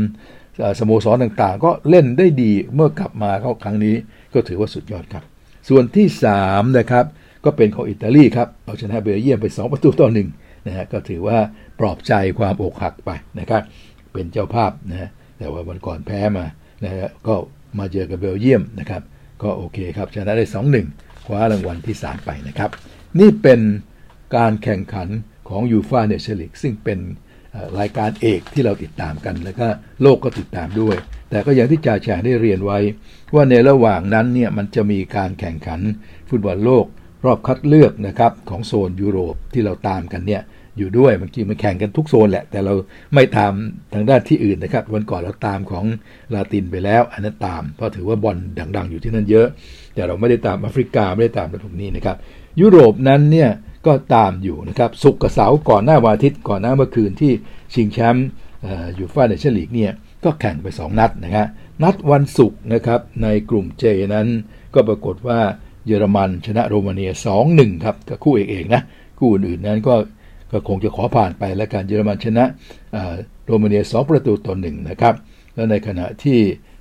[0.79, 3.95] สโมสรต่างๆ ก็เล่นได้ดีเมื่อกลับมาเข้าครั้งนี้
[4.33, 5.23] ก็ถือว่าสุดยอดครับ
[5.69, 6.07] ส่วนที่
[6.43, 7.05] 3นะครับ
[7.45, 10.29] ก็เป็นของอิตาลีครับเอาชนะเบลเยียมไป 2 ประตูต่อหนึ่ง
[10.67, 11.37] นะฮะก็ถือว่า
[11.79, 13.09] ปลอบใจความอกหักไป
[13.39, 13.61] นะครับ
[14.13, 15.09] เป็นเจ้าภาพนะฮะ
[15.39, 16.45] แต่ว่าวันก่อนแพ้มา
[16.83, 17.35] นะฮะก็
[17.79, 19.01] มาเจอกับเบลเยียมนะครับ
[19.43, 22.69] ก็โอเคครับชนะได้ 2-1 คว้ารางวัลที่ 3 ไปนะครับ
[23.19, 23.59] นี่เป็น
[24.35, 25.07] การแข่งขัน
[25.49, 26.99] ของยูฟาเนชั่นลีกซึ่งเป็น
[27.79, 29.67] รายการเอกที่เราติดตามกัน แล้วก็
[30.01, 30.95] โลกก็ติดตามด้วย
[31.29, 32.79] แต่ก็อย่างที่จ่าแฉได้เรียนไว้
[33.33, 35.79] ว่าในระหว่างนั้นเนี่ยมันจะมีการแข่งขัน
[36.29, 36.85] ฟุตบอลโลก
[37.25, 40.41] รอบคัดเลือกนะครับของโซนยุโรปที่เราตามกันเนี่ย
[40.77, 42.73] อยู่ด้วยบางทีมันแข่งกันทุกโซนแหละ แต่เรา
[43.13, 43.53] ไม่ตาม
[43.93, 45.85] ทางด้านที่อื่นนะครับ วันก่อนเราตามของ
[46.33, 49.47] ลาตินไปแล้ว อันนั้นตามเพราะถือว่าบอลดัง ๆ อยู่ที่นั่นเยอะ
[49.93, 52.17] แต่เราไม่ได้ตามแอฟริกาไม่ได้ตามอะไรพวกนี้นะครับ
[52.61, 53.49] ยุโรปนั้นเนี่ย
[53.85, 57.31] ก็ตามอยู่นะครับสุกกับเสาร์ก่อนหน้าวันอาทิตย์ก่อนหน้าเมื่อคืนที่
[57.73, 58.27] ชิงแชมป์
[58.97, 59.91] ยูฟ่าเนชั่นส์ลีกเนี่ย
[60.23, 61.47] ก็แข่งไป 2 นัดนะฮะ
[61.83, 64.27] นัดวันศุกร์นะครับในกลุ่ม J นั้น
[64.73, 65.39] ก็ปรากฏว่า
[65.85, 67.11] เยอรมันชนะโรมาเนีย
[67.47, 68.81] 2-1 ครับกับคู่เอกๆนะ
[69.19, 69.95] คู่อื่นๆนั้นก็
[70.51, 72.45] ก็คงจะขอผ่านไปแล้วกันเยอรมันชนะ
[73.45, 75.13] โรมาเนีย 2 ประตูต่อ1นะครับ
[75.53, 76.39] แล้วในขณะที่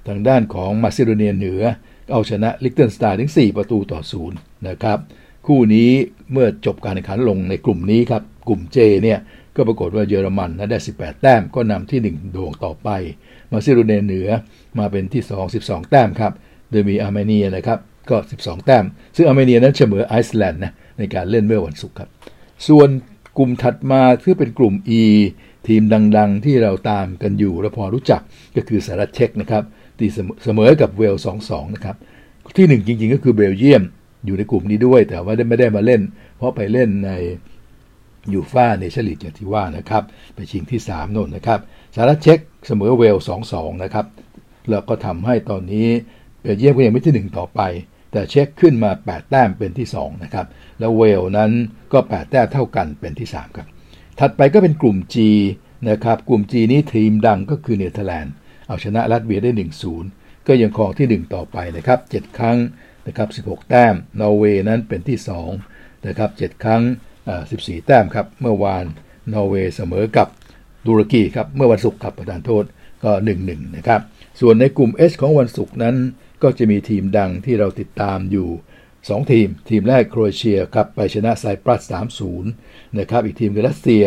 [0.09, 1.62] ทางด้านของมาซิโดเนียเหนือ
[2.12, 4.01] เอาชนะลิกเตนสไตน์ถึง 4 ประตูต่อ
[4.33, 4.98] 0นะครับ
[5.46, 5.90] คู่นี้
[6.33, 9.18] เมื่อจบการแข่งขันลงในกลุ่มนี้ครับ กลุ่ม J เนี่ย
[9.57, 12.88] ก็ปรากฏว่าเยอรมันนะได้ 18 แต้มก็นำที่1ดวงต่อไป
[13.53, 14.29] มาซิโดเนียเหนือ
[14.79, 16.33] มาเป็นที่ 2 12 แต้มครับ
[16.70, 17.79] โดยมีอาร์เมเนียนะครับ
[18.11, 18.85] ก็ 12 แต้ม
[19.16, 22.09] ซึ่งอาร์เมเนียนั้นเสมอไอซ์แลนด์นะในการเล่นเมื่อวันศุกร์ครับ
[22.68, 22.88] ส่วน
[23.38, 25.03] กลุ่มถัดมาที่เป็นกลุ่ม E
[25.68, 25.83] ทีม
[26.16, 28.20] ดัง ๆ ที่เราตามกันอยู่และพอรู้จัก
[28.57, 29.64] ก็คือสหรัฐเช็กนะครับ
[30.03, 30.09] ตี
[30.45, 31.14] เสมอกับเวลส์
[31.45, 31.97] 2-2นะครับ
[32.57, 33.83] ที่1จริงๆก็คือเบลเยียม
[34.27, 36.01] อยู่ในกลุ่มนี้ด้วย แต่ว่าไม่ได้มาเล่น
[36.37, 37.11] เพราะไปเล่นใน
[38.33, 40.03] ยูฟ่าเนชั่นลีกอย่างที่ว่านะครับ
[40.35, 41.61] ไปชิงที่3โน่นนะครับ
[41.95, 43.17] สหรัฐเช็กเสมอเวล
[43.51, 44.07] 2-2นะครับ
[44.71, 45.88] แล้วก็ทำให้ตอนนี้
[46.41, 47.61] เบลเยียมก็ยังไม่ที่ 1 ต่อไป
[48.12, 50.47] แต่เช็คขึ้นมา 8 แต้มเป็นที่2นะครับ
[50.79, 51.51] แล้วเวลนั้น
[51.93, 53.67] ก็ 8 แต้มเท่ากันเป็นที่3ครับ
[54.21, 55.17] ถัดไปก็เป็นกลุ่ม G
[55.91, 58.35] นะครับกลุ่ม G นี้ทีมดังก็คือเนเธอร์แลนด์
[58.72, 59.52] เอาชนะลัตเวียได้
[59.98, 62.58] 1-0 ก็ยังครองที่ 1 ต่อไปนะครับ 7 ครั้ง
[63.06, 65.18] นะครับ 16 แต้ม นอร์เวย์นั้นเป็นที่
[65.62, 66.82] 2นะครับ 7 ครั้ง
[67.32, 68.85] 14 แต้มครับ เมื่อวาน
[69.32, 70.28] นอร์เวย์เสมอกับ
[70.87, 72.64] ตุรกีครับ เมื่อวันศุกร์ครับประทานโทษ
[73.04, 73.12] ก็
[73.44, 74.00] 1-1 นะครับ
[74.40, 75.96] ส่วนในกลุ่ม H ของวันศุกร์นั้น
[76.42, 78.48] ก็จะมีทีมดังที่เราติดตามอยู่
[78.90, 81.80] 2 ทีม ทีมแรกโครเอเชียครับไปชนะไซปรัส
[82.40, 82.42] 3-0
[82.98, 84.04] นะครับ อีกทีมคือรัสเซีย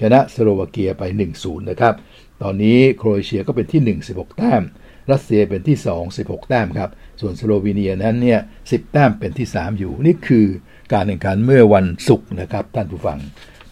[0.00, 1.02] ชนะสโลวาเกียไป
[1.36, 1.94] 1-0 นะครับ
[2.42, 4.62] ตอนนี้โครเอเชียก็เป็นที่ 1 16 แต้ม
[5.10, 10.46] รัสเซียเป็นที่ 2 16 แต้มครับ ส่วนสโลวีเนียนั้นเนี่ย10 แต้มเป็นที่ 3 อยู่ นี่คือ
[10.92, 13.18] การแข่งขันเมื่อวันศุกร์นะครับท่านผู้ฟัง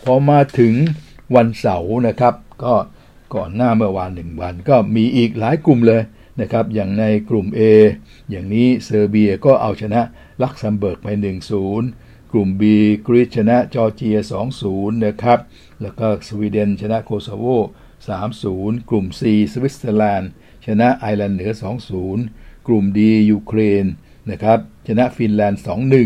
[0.02, 0.74] พอมาถึง
[1.36, 2.74] วันเสาร์นะครับ ก็
[3.34, 6.02] ก่อนหน้าเมื่อวานหนึ่งวัน ก็มีอีกหลายกลุ่มเลย
[6.40, 7.60] นะครับ อย่างในกลุ่ม A
[8.30, 10.00] อย่างนี้เซอร์เบียก็เอาชนะ
[10.42, 11.08] ลักเซมเบิร์กไป
[11.70, 12.62] 1-0 กลุ่ม B
[13.06, 14.18] กรีซชนะจอร์เจีย
[14.60, 15.38] 2-0 นะครับ
[15.82, 17.44] แล้วก็สวีเดนชนะโคโซโว
[18.14, 20.30] 3-0 กลุ่ม C สวิตเซอร์แลนด์
[20.66, 21.52] ชนะไอร์แลนด์เหนือ
[22.08, 22.98] 2-0 กลุ่ม D
[23.30, 23.84] ยูเครน
[24.30, 25.62] นะครับชนะฟินแลนด์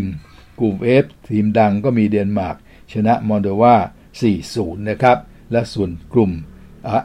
[0.07, 2.57] 2-1 กลุ่ม F ทีมดังก็มีเดนมาร์ก
[2.93, 3.77] ชนะมอลโดวา
[4.33, 5.19] 4-0 นะครับ
[5.53, 6.31] และส่วนกลุ่ม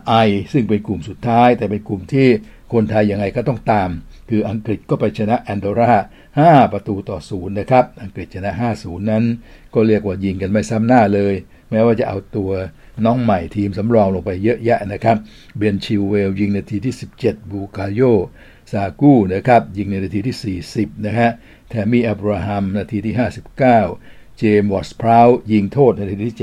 [0.07, 0.13] I
[0.53, 2.27] ซึ่งเป็นกลุ่มสุดท้าย แต่เป็นกลุ่มที่
[2.73, 3.89] คนไทยยังไงก็ต้องตาม
[4.29, 5.93] คืออังกฤษก็ไปชนะแอนโดรา
[6.33, 9.23] 5ประตูต่อศูนย์นะครับ อังกฤษชนะ 5-0 นั้น
[9.73, 11.35] ก็เรียกว่ายิงกันไม่ซ้ำหน้าเลย
[11.71, 12.51] แม้ว่าจะเอาตัว
[13.05, 15.17] น้องใหม่ทีมสำรองลงไปเยอะแยะนะครับ
[15.57, 18.01] เบนชิวเวลยิงนาทีที่ 17 บูกาโย
[18.71, 21.29] ซากูนะครับยิงในนาทีที่ 40 นะฮะ
[21.69, 23.57] แทมมี่อับราฮัมนาทีที่ 59
[24.37, 26.37] เจมส์วอสพราวยิงโทษนนาทีที่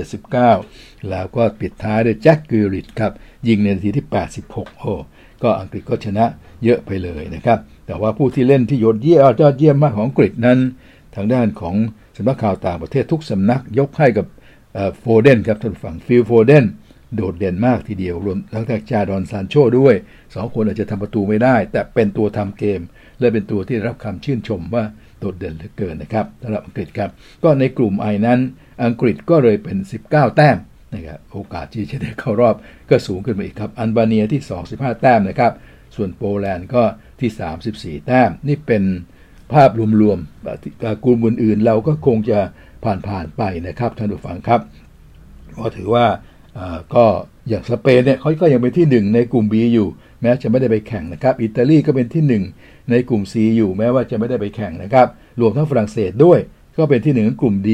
[0.51, 3.13] 79 แล้วก็ปิดท้ายด้วยแจ็คกิริตครับ
[3.49, 4.07] ยิงในนาทีที่
[4.45, 4.93] 86 โอ้
[5.43, 6.25] ก็อังกฤษก็ชนะ
[6.65, 10.59] เยอะไปเลยนะครับ แต่ว่าผู้ที่เล่นที่ยอดเยี่ยมยอดเยี่ยมมากของอังกฤษนั้น
[11.15, 11.75] ทางด้านของ
[12.17, 14.27] สำนักข่าวต่างประเทศทุกสำนักยกให้กับ
[15.01, 16.65] โฟเดนครับท่านผู้ฟังฟิลโฟเดน
[17.17, 19.95] โดดเด่นมากทีเดียวรวมทั้งจากจาดอนซานโชด้วย
[20.35, 22.81] สองคนอาจจะทำประตูไม่ได้ แต่เป็นตัวทำเกม
[23.19, 24.85] และเป็นตัวที่รับคำชื่นชมว่า
[25.19, 27.11] โดดเด่นเหลือเกินนะครับสำหรับอังกฤษครับ
[27.45, 28.41] ก็ในกลุ่ม I นั้น
[28.85, 29.77] อังกฤษก็เลยเป็น
[30.09, 30.57] 19 แต้ม
[30.95, 32.55] นะครับโอกาสที่จะได้เข้ารอบ
[32.91, 34.41] ก็สูงขึ้นมาอีกครับ อัลบาเนียที่
[34.73, 35.53] 25แต้มนะครับ
[35.97, 36.83] ส่วนโปแลนด์ก็
[37.21, 38.85] ที่ 34 แต้ม นี่เป็น
[39.53, 39.71] ภาพ
[40.03, 42.41] รวมๆกลุ่มอื่นๆ เราก็คงจะ
[42.85, 44.61] ผ่านๆไปนะครับท่านผู้ฟังครับ
[45.59, 46.07] ก็ถือว่า
[46.95, 47.05] ก็
[47.49, 49.89] อย่างสเปนเนี่ยเขาก็ยังเป็นที่ 1 ในกลุ่ม B อยู่
[50.21, 55.07] แม้จะไม่ได้ไปแข่งนะครับอิตาลีก็เป็นที่ 1 ในกลุ่ม C อยู่ แม้ว่าจะไม่ได้ไปแข่งนะครับ
[55.41, 56.39] รวมทั้งฝรั่งเศสด้วย
[56.79, 57.71] ก็เป็นที่1ในกลุ่ม D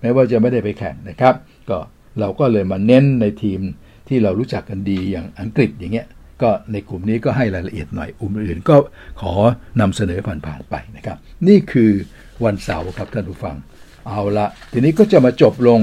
[0.00, 1.34] แม้ว่าจะไม่ได้ไปแข่งนะครับ
[1.70, 1.78] ก็
[2.20, 3.60] เราก็เลยมาเน้นในทีม
[4.08, 6.06] ที่เรารู้จักกันดีอย่างอังกฤษอย่างเงี้ย
[6.42, 8.76] ก็ในกลุ่มนี้ก็ให้รายละเอียดหน่อยอุ่มอื่นก็
[9.20, 9.32] ขอ
[9.80, 11.16] นำเสนอผ่านๆไปนะครับ
[11.48, 11.90] นี่คือ
[12.44, 13.56] วันเสาร์ครับท่านผู้ฟัง
[14.10, 15.80] เอาละทีนี้ก็จะมาจบลง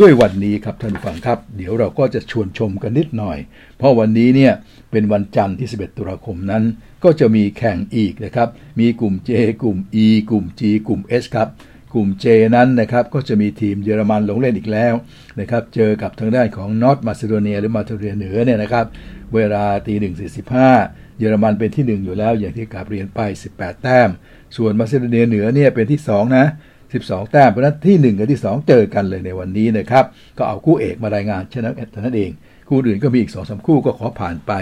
[0.00, 3.38] ด้วยวันนี้ครับท่านผู้ฟังครับ เดี๋ยวเราก็จะชวนชมกันนิดหน่อย
[3.78, 4.52] เพราะวันนี้เนี่ย
[4.90, 6.62] เป็นวันจันทร์ที่ 11 ตุลาคมนั้น
[7.04, 8.48] ก็จะมีแข่งอีกนะครับ
[8.80, 9.30] มีกลุ่ม J
[9.62, 11.48] กลุ่ม E กลุ่ม G กลุ่ม S ครับ
[11.94, 12.24] กลุ่ม J
[12.56, 14.94] นั้นนะครับก็จะมีทีมเยอรมันลงเล่นอีกแล้ว
[15.40, 18.86] นะครับ เจอกับทางด้านของนอตมาซิโดเนียหรือมาเทเรียเหนือเนี่ยนะครับ
[19.34, 20.70] เวลาตีหนึ่งสี่สิบห้า
[21.18, 23.20] เยอรมันเป็นที่ 1 อยู่แล้วอย่างที่กาบเรียนไป
[23.52, 24.08] 18 แต้ม
[24.56, 26.46] ส่วนมาซิโดเนียเหนือเนี่ยเป็นที่ 2 นะ
[26.96, 30.04] 12 แต้มเพราะนั้นที่ 1 กับที่ 2 เจอกันเลยในวันนี้นะครับ
[30.38, 32.30] ก็เอาคู่เอกมารายงานชนะเท่านั้นเอง
[32.68, 34.52] คู่อื่นก็มีอีก2อสคู่ก็ขอผ่านไป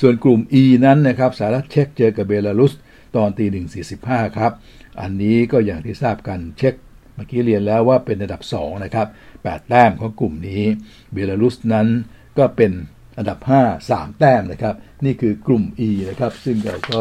[0.00, 2.72] ส่วนกลุ่ม E นั้นนะครับสหรัฐเช็กเจอกับเบลารุส
[3.16, 4.52] ตอนตีหนึ่งสี่สิบห้าครับ
[5.00, 6.74] อันนี้ก็อย่างที่ทราบกันเช็ก
[7.14, 10.64] เมื่อกี้เรียนแล้วว่าเป็นอันดับ 2 นะครับ 8 แต้มของกลุ่มนี้
[11.12, 11.86] เบลารุสนั้น
[12.38, 12.72] ก็เป็น
[13.18, 17.00] อันดับ 5 3 แต้มนะครับ นี่คือกลุ่ม E นะครับ ซึ่งเราก็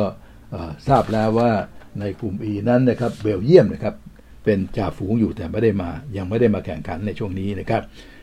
[0.88, 1.52] ทราบแล้วว่า
[2.00, 3.96] ในกลุ่ม E นั้นนะครับเบลเยียมนะครับ
[4.44, 7.82] เป็นจ่าฝูงอยู่แต่ไม่ได้มา ยังไม่ได้มาแข่งขันในช่วงนี้นะครับ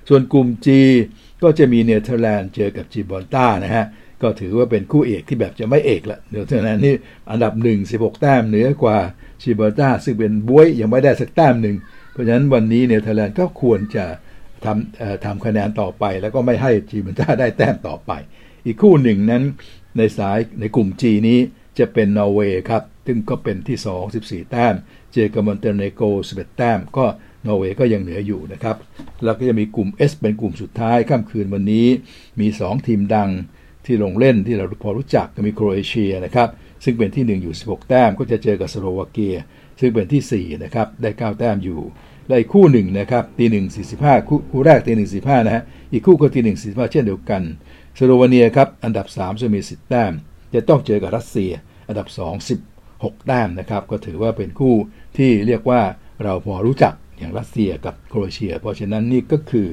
[0.09, 0.69] ส่วนกลุ่ม G
[1.43, 3.87] ก็จะมีเนเธอร์แลนด์เจอกับยิบรอลตาร์นะฮะ
[4.23, 6.95] ก็ถือว่าเป็นคู่เอกที่แบบจะไม่เอกละเนเธอร์แลนด์นี่
[7.31, 8.99] อันดับ 1 16 แต้มเหนือกว่า
[9.43, 11.77] ยิบรอลตาร์ซึ่งเป็นบ๊วยยังไม่ได้สักแต้มหนึ่ง
[12.13, 14.05] เพราะฉะนั้นวันนี้เนเธอร์แลนด์ก็ควรจะ
[14.65, 18.13] ทำทำคะแนนต่อไป แล้วก็ไม่ให้ยิบรอลตาร์ได้แต้มต่อไป
[18.67, 19.43] อีกคู่หนึ่งนั้น
[19.97, 21.39] ในสายในกลุ่ม G นี้
[21.79, 24.75] จะเป็นนอร์เวย์ครับ ซึ่งก็เป็นที่ 2 14 แต้ม
[25.15, 27.07] เจอกับมอนเตเนโก11 แต้ม ก็
[27.47, 28.77] นอร์เวย์ก็ยังเหนืออยู่นะครับ
[29.25, 31.87] แล้วก็จะมีกลุ่ม S เป็นกลุ่มสุดท้ายค่ำคืนวันนี้
[32.41, 33.31] มี 2 ทีมดัง
[33.85, 36.49] ที่ลงเล่นที่เราพอรู้จักก็มีโครเอเชียนะครับ
[36.85, 39.37] ซึ่งเป็นที่ 1 อยู่ 16 แต้ม ก็จะเจอกับสโลวาเกีย
[39.81, 41.81] ซึ่งเป็นที่ 4 นะครับ ได้ 9 แต้มอยู่
[42.27, 44.15] และอีกคู่หนึ่งนะครับตีหนึ่งสี่สิบห้า
[44.51, 47.43] คู่แรกตีหนึ่งสี่ห้านะฮะอีกคู่ก็ตีหนึ่งสี่ห้าเช่นเดียวกัน
[47.99, 50.13] สโลวาเนียครับอันดับ3จะมีสิบแต้ม
[50.55, 51.53] จะต้องเจอกับรัสเซีย
[51.89, 54.75] อันดับ2 16แต้มนะครับก็ถือว่าเป็นคู่
[55.19, 55.83] ที่เรียกว่า
[56.25, 59.69] เราพอรู้จักอย่างรัสเซียกับโครเอเชีย เพราะฉะนั้นนี่ก็คือ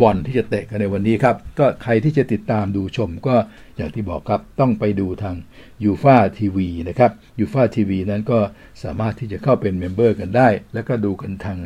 [0.00, 3.34] บอลที่จะเตะกันในวันนี้ครับ ก็ใครที่จะติดตามดูชมก็
[3.76, 5.36] อย่างที่บอกครับต้องไปดูทาง
[5.84, 8.38] UEFA TV นะครับ UEFA TV นั้นก็
[8.82, 11.58] สามารถที่จะเข้าเป็น member กันได้ แล้วก็ดูกันทาง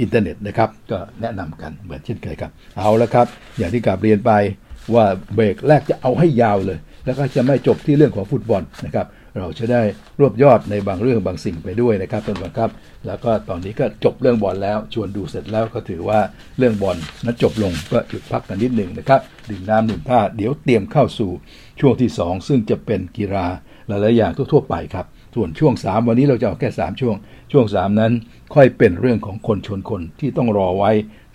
[0.00, 3.26] อินเทอร์เน็ตนะครับ ก็แนะนำกันเหมือนเช่นเคยครับ เอาละครับ
[3.58, 4.32] อย่างที่กลับเรียนไป
[4.94, 9.82] ว่าเบรกแรกจะเอาให้ยาวเลย แล้วก็จะไม่จบที่เรื่องของฟุตบอลนะครับ เราจะได้
[10.20, 12.70] รวบยอดในบางเรื่องบางสิ่งไปด้วยนะครับท่านผู้ครับ
[13.06, 16.20] แล้วก็ตอนนี้ก็จบเรื่องบอลแล้ว ชวนดูเสร็จแล้วก็ถือว่า
[16.58, 19.20] เรื่องบอลนั้นจบลงก็หยุดพักกันนิดหนึ่งนะครับ
[19.50, 21.30] ดื่มน้ำดื่มผ้าเดี๋ยวเตรียมเข้าสู่
[21.80, 23.46] ช่วงที่ 2 ซึ่งจะเป็นกีฬา
[23.88, 27.16] หลายๆอย่างทั่วๆไปครับส่วนช่วง 3 วันนี้เราจะเอาแค่ 3 ช่วง
[27.52, 28.12] ช่วง 3 นั้น
[28.54, 30.90] ค่อยเป็นเรื่องของคนชนคนที่ต้องรอไว้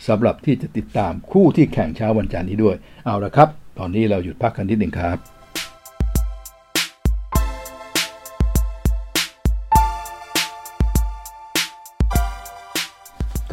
[0.07, 5.40] สำหรับที่จะติดตามคู่ที่แข่งเช้าวันจันทร์นี้ด้วย เอาละครับ ตอนนี้เราหยุดพักกันนิดหนึ่งครับ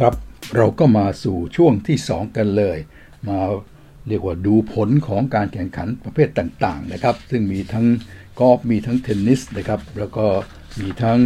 [0.00, 0.14] ครับ
[0.56, 2.78] เราก็มาสู่ช่วงที่ 2 กันเลย
[3.28, 3.38] มา
[4.08, 7.86] เรียกว่าดูผลของการแข่งขันประเภทต่างๆนะครับ ซึ่งมีทั้ง
[8.40, 10.26] กอล์ฟมีทั้งเทนนิสนะครับ แล้วก็
[10.80, 11.18] มีทั้ง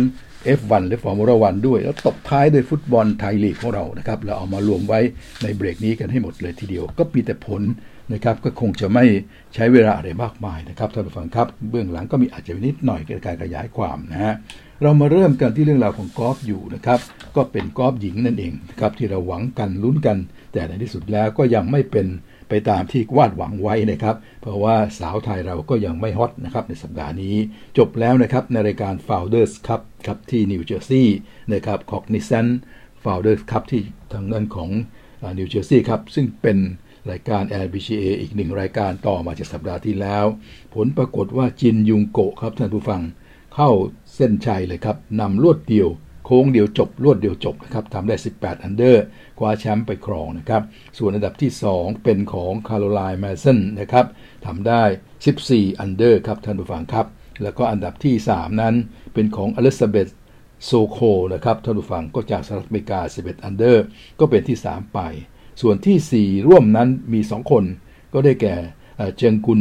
[0.59, 5.01] F1 และฟอร์มูล่าวันด้วย แล้วตบท้ายด้วยฟุตบอลไทยลีกของเรานะครับ เราเอามารวมไว้
[5.43, 7.63] ในเบรกนี้กันให้หมดเลยทีเดียว ก็มีแต่ผล
[8.13, 9.05] นะครับ ก็คงจะไม่
[9.55, 14.35] ใช้เวลาอะไรมากมายนะครับท่านผู้ฟังครับ เบื้องหลังก็มีอาจจะนิดหน่อยการขยายความนะฮะ
[14.85, 17.01] เรามาเริ่มกันที่เรื่องราวของกอล์ฟอยู่นะครับ
[17.37, 20.19] ก็เป็นกอล์ฟหญิงนั่นเองนะครับที่เราหวังกันลุ้นกัน
[20.53, 22.07] แต่ในที่สุดแล้วก็ยังไม่เป็น
[22.49, 27.37] ไปตามที่วาดหวังไว้นะครับ เพราะว่าสาวไทยเราก็ยังไม่ฮอตนะครับในสัปดาห์นี้
[27.79, 31.17] จบแล้วนะครับในรายการ Founders Cup ครับที่นิวเจอร์ซีย์
[31.53, 32.51] นะครับ Cognizant
[33.03, 34.71] Founders Cup ที่ทางด้านของ
[35.39, 36.59] นิวเจอร์ซีย์ครับซึ่งเป็น
[37.11, 40.25] รายการ LPGA อีกหนึ่งรายการต่อมาจากสัปดาห์ที่แล้ว
[40.75, 43.03] ผลปรากฏว่าจินยองโกครับท่านผู้ฟัง
[43.55, 43.71] เข้า
[44.15, 45.89] เส้นชัยเลยครับนำลวดเดียว
[46.25, 49.05] โค้งเดียวจบลวดเดียวจบนะครับทำได้ 18 อันเดอร์
[49.39, 50.63] คว้าแชมป์ไปครองนะครับ
[50.99, 54.07] ส่วนอันดับที่ 2 เป็นของคาร์โรไลน์แมสซันนะครับ
[54.47, 54.83] ทำได้
[55.31, 57.07] 14 อันเดอร์ครับท่านผู้ฟังครับ
[57.43, 58.75] แล้วก็อันดับที่ 3 นั้น
[59.15, 60.09] เป็นของอลิซาเบธ
[60.65, 60.99] โซโคล
[61.33, 63.85] นะครับท่านผู้ฟังก็จากสหรัฐอเมริกา 11 อันเดอร์
[64.21, 65.01] ก็เป็นที่ 3 ไป
[65.61, 67.65] ส่วนที่ 4 ร่วมนั้นมี 2 คน
[68.15, 68.55] ก็ได้แก่
[69.17, 69.61] เจองอึน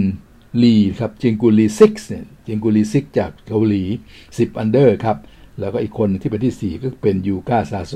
[0.63, 3.83] ลีครับเจองอึนลี six เนี่ยเจองอึนลี six จากเกาหลี
[4.21, 5.17] 10 อันเดอร์ครับ
[5.59, 7.93] แล้วก็อีกคนที่เป็นที่ 4 ก็เป็นยูกะซาโสะ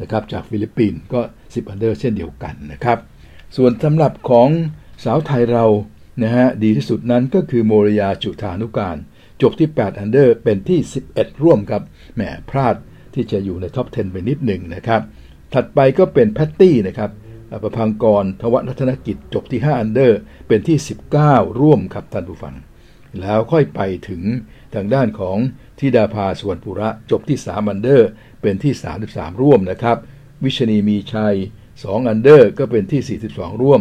[0.00, 2.98] นะครับจากฟิลิปปินส์ก็ 10 อันเดอร์เช่นเดียวกันนะครับ
[3.56, 4.48] ส่วนสำหรับของ
[5.04, 5.66] สาวไทยเรา
[6.22, 8.96] นะฮะดีที่สุดนั้นก็คือโมรียาจุฑานุกาล
[9.42, 11.82] จบที่ 8 อันเดอร์เป็นที่ 11 ร่วมครับ
[12.14, 12.76] แหมพลาด
[13.14, 15.02] ที่จะอยู่ในท็อป 10 ไปนิดหนึ่งนะครับ
[15.54, 17.10] ถัดไปก็เป็นแพตตี้นะครับ
[17.62, 20.78] ปภังกรธวัชธนกิจจบที่ 5 อันเดอร์ เป็นที่
[21.18, 22.54] 19 ร่วมครับท่านผู้ฟัง
[23.20, 24.22] แล้วค่อยไปถึง
[24.74, 25.38] ทางด้านของ
[25.78, 28.08] ธิดาภาสุวัณณะปุระจบที่ 3 อันเดอร์
[28.42, 28.72] เป็นที่
[29.08, 29.96] 33 ร่วมนะครับ
[30.44, 31.36] วิชาณีมีชัย
[31.72, 33.80] 2 อันเดอร์ ก็เป็นที่ 42 ร่วม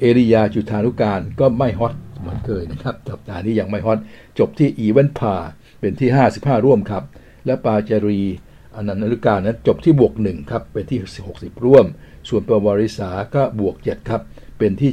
[0.00, 3.98] เอรียาจุฑานุกาลก็ไม่ฮอตเหมือนเคยนะครับสัปดาห์นี้ยังไม่ฮอต
[4.38, 5.34] จบที่ even par
[5.80, 7.04] เป็นที่ 55 ร่วมครับ
[7.46, 8.22] และปาจรีย์
[8.74, 10.98] อนันต์นฤการนั้นจบที่บวก1ครับเป็นที่
[11.32, 11.86] 60 ร่วม
[12.28, 14.22] ส่วนประวริษาก็บวก 7 ครับ
[14.58, 14.90] เป็นที่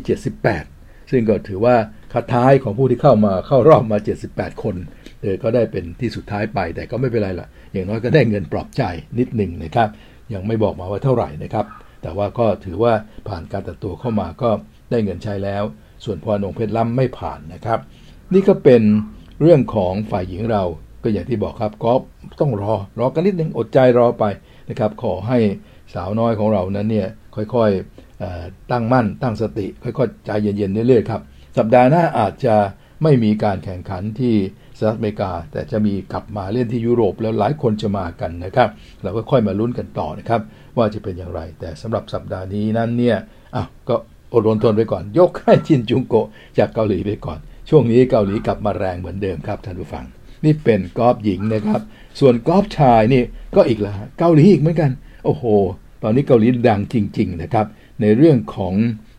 [0.56, 1.76] 78 ซึ่งก็ถือว่า
[2.14, 3.98] คัดท้ายของผู้ที่เข้ามาเข้ารอบมา
[4.30, 4.76] 78 คน
[5.22, 8.84] เออก็ได้เป็นที่สุดท้ายไป แต่ก็ไม่เป็นไรล่ะอย่างน้อยก็ได้เงินปลอบใจ
[9.20, 9.90] นิดหนึ่งนะครับ
[10.34, 11.66] ยังไม่บอกมาว่าเท่าไหร่นะครับ
[12.02, 12.94] แต่ว่าก็ถือว่า
[13.28, 14.50] ผ่านการตัดตัวเข้ามาก็
[14.92, 15.64] ได้เงินใช้แล้ว
[16.06, 17.80] ส่วนพอนงเพชรล้ำไม่ผ่านนะครับ
[18.34, 18.82] นี่ก็เป็น
[19.42, 20.64] เรื่องของฝ่ายหญิงเรา
[21.04, 21.94] ก็อย่างที่บอกครับก็
[22.40, 24.24] ต้องรอรอกันนิดนึงอดใจรอไป
[24.70, 25.38] นะครับ ขอให้
[25.94, 31.22] สาวน้อยของเรานั้นเนี่ย ค่อยๆตั้งมั่น ตั้งสติ ค่อยๆใจเย็นๆเรื่อยๆครับ
[31.58, 32.56] สัปดาห์หน้าอาจจะ
[33.04, 34.36] ไม่มีการแข่งขันที่
[34.78, 38.70] สหรัฐอเมริกา แต่จะมีกลับมาเล่นที่ยุโรปแล้วหลายคนจะมากันนะครับ
[39.04, 40.42] เราก็ค่อยมาลุ้นกันต่อนะครับ
[40.78, 43.18] ว่าจะเป็นอย่างไร แต่สำหรับสัปดาห์นี้นั้นเนี่ย
[43.56, 43.96] อะก็
[44.34, 46.16] อดรนทนไปก่อน ยกให้จินจุงโก
[46.58, 50.06] จากเกาหลีไปก่อน ช่วงนี้เกาหลีกลับมาแรงเหมือนเดิมครับท่านผู้ฟัง
[50.46, 51.82] นี่เป็นกอล์ฟหญิงนะครับ
[52.20, 53.24] ส่วนกอล์ฟชายนี่
[53.56, 54.92] ก็อีกแล้วเกาหลีอีกเหมือนกัน
[55.26, 55.44] โอ้โห
[56.04, 57.66] ตอนนี้เกาหลีดังจริง ๆ นะครับ
[58.02, 58.74] ในเรื่องของ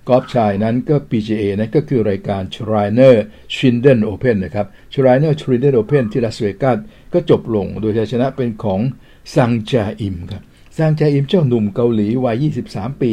[0.08, 3.14] กอล์ฟชายนั้นก็ PGA นั้นก็คือรายการ Shriners
[3.54, 6.78] Children's Open นะครับ Shriners Children's Open ที่ลาสเวกัส
[7.12, 8.80] ก็จบลงโดยชัยชนะเป็นของ
[9.34, 10.42] ซังแจอิมครับ
[10.76, 13.12] ซังแจอิมเจ้าหนุ่มเกาหลีวัย 23 ปี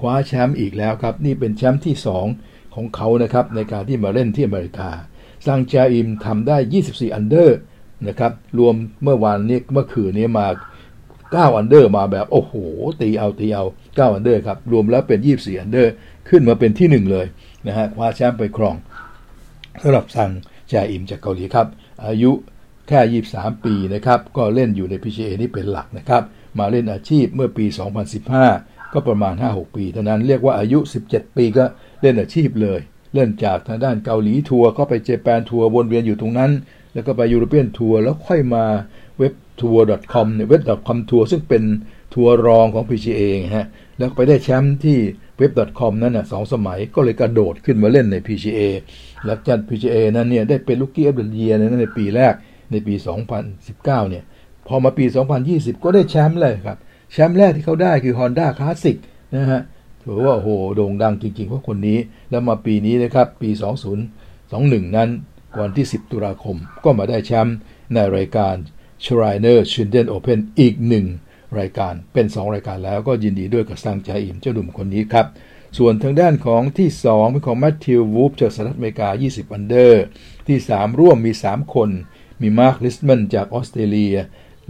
[0.00, 1.94] คว้าแชมป์อีกแล้วครับ นี่เป็นแชมป์ที่
[2.34, 4.90] 2 ของเขานะครับ ในการที่มาเล่นที่อเมริกา
[5.46, 6.56] ซังแจอิมทำได้
[6.86, 7.58] 24 อันเดอร์
[8.08, 10.46] นะครับรวมเมื่อวานนี้เมื่อคืนนี้มา
[11.32, 12.52] 9อันเดอร์มาแบบโอ้โห
[13.00, 13.64] ตีเอาตีเอา
[14.10, 15.92] 9อันเดอร์ครับ รวมแล้วเป็น 24 อันเดอร์
[16.28, 17.26] ขึ้นมาเป็นที่ 1 เลย
[17.66, 18.76] นะฮะคว้าแชมป์ไปครอง
[19.82, 20.30] สำหรับซัง
[20.68, 21.66] แจอิมจากเกาหลีครับ
[22.06, 22.30] อายุ
[22.88, 26.22] แค่ 23 ปีนะครับ ก็เล่นอยู่ใน PGA นี่เป็นหลักนะครับ
[26.58, 27.64] มาเล่นอาชีพเมื่อปี
[28.28, 31.64] 2015 ก็ประมาณ 5-6 ปีเท่านั้นเรียกว่าอายุ 17 ปีก็
[32.02, 32.80] เล่นอาชีพเลย
[33.14, 36.50] เล่นจากทางด้านเกาหลีทัวร์ก็ไปเจแปนทัวร์วนเวียนอยู่ตรงนั้น
[36.94, 38.64] แล้วก็ไป European Tour แล้วค่อยมา
[39.18, 41.62] เว็บ ทัวร์ .com เนี่ยเว็บ .com ทัวร์ซึ่งเป็น
[42.14, 43.22] ทัวร์รองของ PGA
[43.56, 43.68] ฮะ
[43.98, 44.98] แล้วไปได้แชมป์ที่
[45.38, 48.60] เว็บ .com นั้นน่ะสองสมัยก็เลยกระโดดขึ้นมาเล่นใน PGA
[49.24, 52.34] หลังจาก PGA นั้นเนี่ยได้เป็น Rookie of the Year ในปีแรก
[52.70, 52.94] ในปี
[53.42, 54.24] 2019 เนี่ย
[54.66, 55.04] พอมาปี
[55.44, 56.78] 2020 ก็ได้แชมป์เลยครับ
[57.12, 58.96] แชมป์แรกที่เขาได้คือ Honda Classic
[59.34, 59.62] นะฮะ
[60.02, 61.98] ถือว่าโหโด่งดังจริงๆเพราะคนนี้
[62.30, 63.50] แล้วมาปีนี้นะครับ ปี
[64.22, 65.08] 2021 นั้น
[65.60, 67.56] วันที่ 10 ตุลาคมก็มาได้แชมป์
[67.94, 68.54] ในรายการ
[69.04, 71.06] Shriners Children's Open อีกหนึ่ง
[71.58, 75.26] รายการเป็น 2 รายการแล้วก็ยินดีด้วยกับซังแจอิมเจ้าหนุ่มคนนี้ครับ
[75.78, 80.02] ส่วนทางด้านของที่ 2 เป็นของแมทธิววูล์ฟจากสหรัฐอเมริกา 20 อันเดอร์
[80.48, 81.88] ที่ 3 ร่วมมี 3 คน
[82.40, 84.16] มีมาร์คลีชแมนจากออสเตรเลีย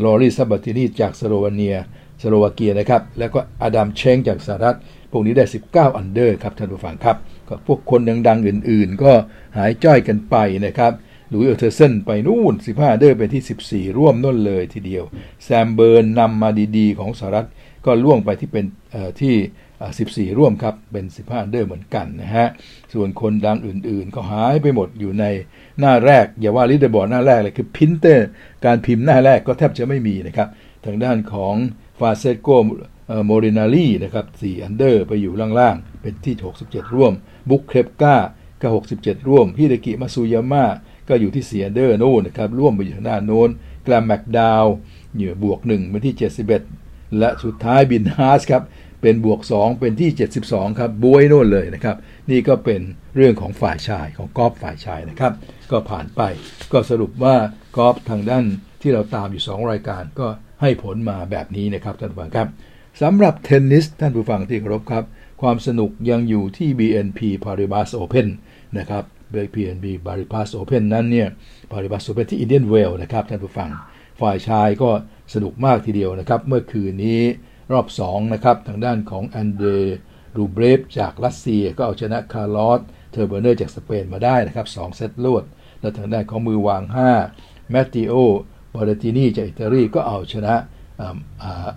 [0.04, 1.76] รอรีซับบาตินีจากสโลวาเนีย
[2.22, 4.76] สโลวาเกียนะครับ แล้วก็อดัมเชงก์จากสหรัฐ
[5.10, 7.16] พวกนี้ได้ 19 อันเดอร์ครับท่านผู้ฟังครับ
[7.48, 9.12] ก็พวกคนดังๆ อื่นๆ ก็
[9.56, 10.92] หายจ้อยกันไปนะครับ
[11.32, 15.04] หลุยส์อูสต์ฮุยเซนไปนู่น 15 อันเดอร์เป็นที่ 14 ร่วมโน่นเลยทีเดียว
[15.44, 17.46] แซมเบิร์นส์นำมาดีๆ ของสหรัฐ
[17.86, 18.64] ก็ร่วงไปที่เป็น
[19.20, 22.48] ที่ 14 ร่วมครับ เป็น 15 อันเดอร์เหมือนกันนะฮะ
[22.92, 25.24] ส่วนคนดังอื่นๆ ก็หายไปหมดอยู่ใน
[25.78, 28.26] หน้าแรก อย่าว่า leaderboard หน้าแรกเลยคือพิมพ์เตอร์
[28.64, 30.48] การพิมพ์หน้าแรกก็แทบจะไม่มีนะครับ
[30.84, 31.54] ทางด้านของ
[31.98, 32.48] ฟรานเชสโก
[33.26, 37.12] โมลินารีนะครับ4อันเดอร์ไปอยู่ล่างๆ เป็นที่ 67 ร่วม
[37.48, 38.16] บรูกส์เคปก้า
[38.62, 40.64] ก็67 ร่วมฮิเดกิมัตสึยาม่า
[41.10, 43.48] ก็อยู่ที่เซียเดอร์โน่นนะครับร่วมไปอยู่ทางด้านโน้น
[43.84, 44.64] แกรมแมคดาว
[45.14, 46.14] เวลล์บวก1เป็นที่
[46.66, 48.62] 71 และสุดท้ายบิลฮาสครับ
[49.02, 50.10] เป็นบวก 2 เป็นที่
[50.44, 51.96] 72 ครับบ๊วยโน่นเลยนะครับ
[52.30, 52.80] นี่ก็เป็น
[53.16, 55.32] เรื่องของฝ่ายชายของกอล์ฟฝ่ายชายนะครับ
[55.70, 56.22] ก็ผ่านไป
[56.72, 57.36] ก็สรุปว่า
[57.76, 58.44] กอล์ฟทางด้าน
[58.82, 60.26] ที่เราตามอยู่ 2 รายการก็
[60.60, 62.48] ให้ผลมาแบบนี้นะครับท่านผู้ฟังครับ
[63.02, 65.04] สำหรับเทนนิสท่านผู้ฟังที่เคารพครับ
[65.42, 68.28] ความสนุกยังอยู่ที่ BNP Paribas Open
[68.78, 69.04] นะครับ
[69.54, 71.28] BNB Paribas Open นั้นเนี่ย
[71.72, 73.70] Paribas Open ที่ Indian Well นะครับท่านผู้ฟัง
[74.20, 74.90] ฝ่ายชายก็
[75.34, 77.22] สนุกมากทีเดียวนะครับ เมื่อคืนนี้
[77.72, 79.62] รอบ 2 นะครับ ทางด้านของอันเด
[80.36, 85.44] รูเบรฟจากรัสเซียก็เอาชนะคาร์ลอสทาเบอร์เนอร์จากสเปนมาได้นะครับ2เซตลวด
[85.80, 86.82] และทางด้านของมือวาง
[87.28, 90.54] 5แมตเตโอเบอร์เรตตินีจากอิตาลีก็เอาชนะ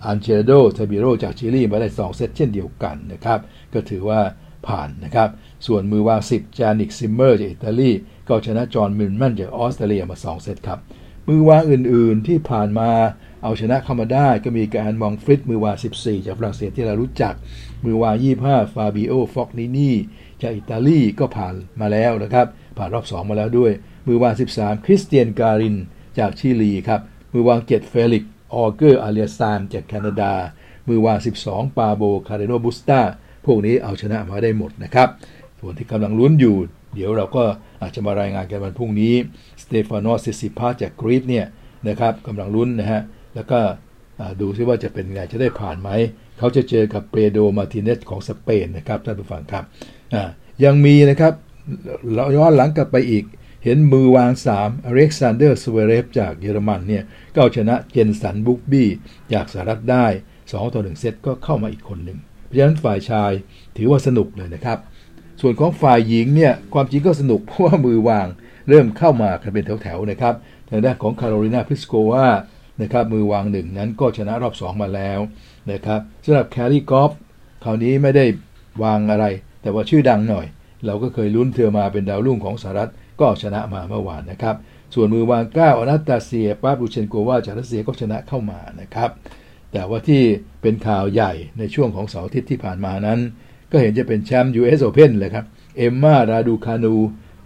[0.06, 3.40] อเลฮานโดรทาบิโลจากชิลีมาได้ 2 เซตเช่นเดียวกันนะครับ
[3.72, 4.20] ก็ถือว่า
[4.66, 5.28] ผ่านนะครับ
[5.66, 7.90] ส่วนมือวาง 10 จานนิกซินเนอร์จากอิตาลี
[8.28, 10.78] ก็ชนะจอห์นมิลล์แมนจากออสเตรเลียมา 2 เซตครับ
[11.28, 12.90] มือวางอื่นๆที่ผ่านมา
[13.42, 17.34] เอาชนะเข้ามาได้ก็มีกาเอลมงฟิลส์มือวาง 14 จากฝรั่งเศสที่เรารู้จัก
[17.84, 19.90] มือวาง 25 ฟาบิโอ ฟอกนินี
[20.42, 22.46] จากอิตาลีก็ผ่านมาแล้วนะครับ
[22.78, 23.72] ผ่านรอบ 2 มาแล้วด้วย
[24.06, 25.76] มือวาง 13 คริสเตียนการิน
[26.18, 27.00] จากชิลีครับ
[27.32, 28.24] มือวาง 7 เฟลิก
[28.54, 30.32] ซ์โอเชร์อาเลียสซีมจากแคนาดา
[30.88, 33.00] มือวาง 12 ปาโบล คาร์เรโนบุสตา
[33.46, 35.08] พวกนี้เอาชนะมาได้หมดนะครับ
[35.64, 36.56] ส่วนที่กำลังลุ้นอยู่
[36.94, 37.44] เดี๋ยวเราก็
[37.82, 39.14] อาจจะมารายงานกันวันพรุ่งนี้
[39.62, 41.46] สเตฟานอสซิตซิปาสจากกรีซเนี่ย
[41.88, 43.00] นะครับกำลังลุ้นนะฮะ
[43.34, 43.60] แล้วก็
[44.40, 45.90] ดูซิว่าจะเป็นไงจะได้ผ่านไหม
[46.38, 49.64] เขาจะเจอกับเปโดรมาร์ติเนซของสเปนนะครับท่านผู้ฟังครับ
[50.64, 51.32] ยังมีนะครับ
[52.14, 53.24] เราย้อนหลังกลับไปอีก
[53.64, 57.04] เห็นมือวาง3อเล็กซานเดอร์ซเวเรฟจากเยอรมันเนี่ย
[57.36, 58.88] ก็ชนะเจนสันบรูกส์บี้
[59.32, 60.06] จากสหรัฐได้
[60.40, 63.32] 2 ต่อ 1 เซตก็เข้ามาอีกคนหนึ่ง เพราะฉะนั้นฝ่ายชาย
[63.76, 64.78] ถือว่าสนุกเลยนะครับ
[65.40, 68.26] ส่วนของฝ่ายหญิงเนี่ยความจริงก็สนุกเพราะว่ามือวาง
[68.68, 70.34] เริ่มเข้ามากันเป็นแถวๆนะครับ
[70.70, 72.26] ทางด้านของคาโรลินาพลิสโควา
[72.82, 75.20] นะครับมือวางหนึ่งนั้นก็ชนะรอบ 2 มาแล้ว
[75.72, 77.10] นะครับสำหรับคอรี่กอฟฟ์
[77.64, 78.24] คราวนี้ไม่ได้
[78.82, 79.24] วางอะไร
[79.62, 80.46] แต่ว่าชื่อดังหน่อย
[80.86, 84.56] เราก็เคยลุ้นเธอมาเป็นดาวรุ่งของสหรัฐก็ชนะมาเมื่อวานนะครับ
[84.94, 89.10] ส่วนมือวาง9อนาสตาเซียปาฟลูเชนโควาจากรัสเซียก็ชนะเข้ามานะครับ
[89.72, 90.22] แต่ว่าที่
[90.62, 93.20] เป็นข่าวใหญ่ในช่วงของเสาร์อาทิตย์ที่ผ่านมานั้น
[93.74, 95.46] ก็เห็นจะเป็นแชมป์ US Open เลยครับ
[95.76, 96.94] เอมมาราดูคานู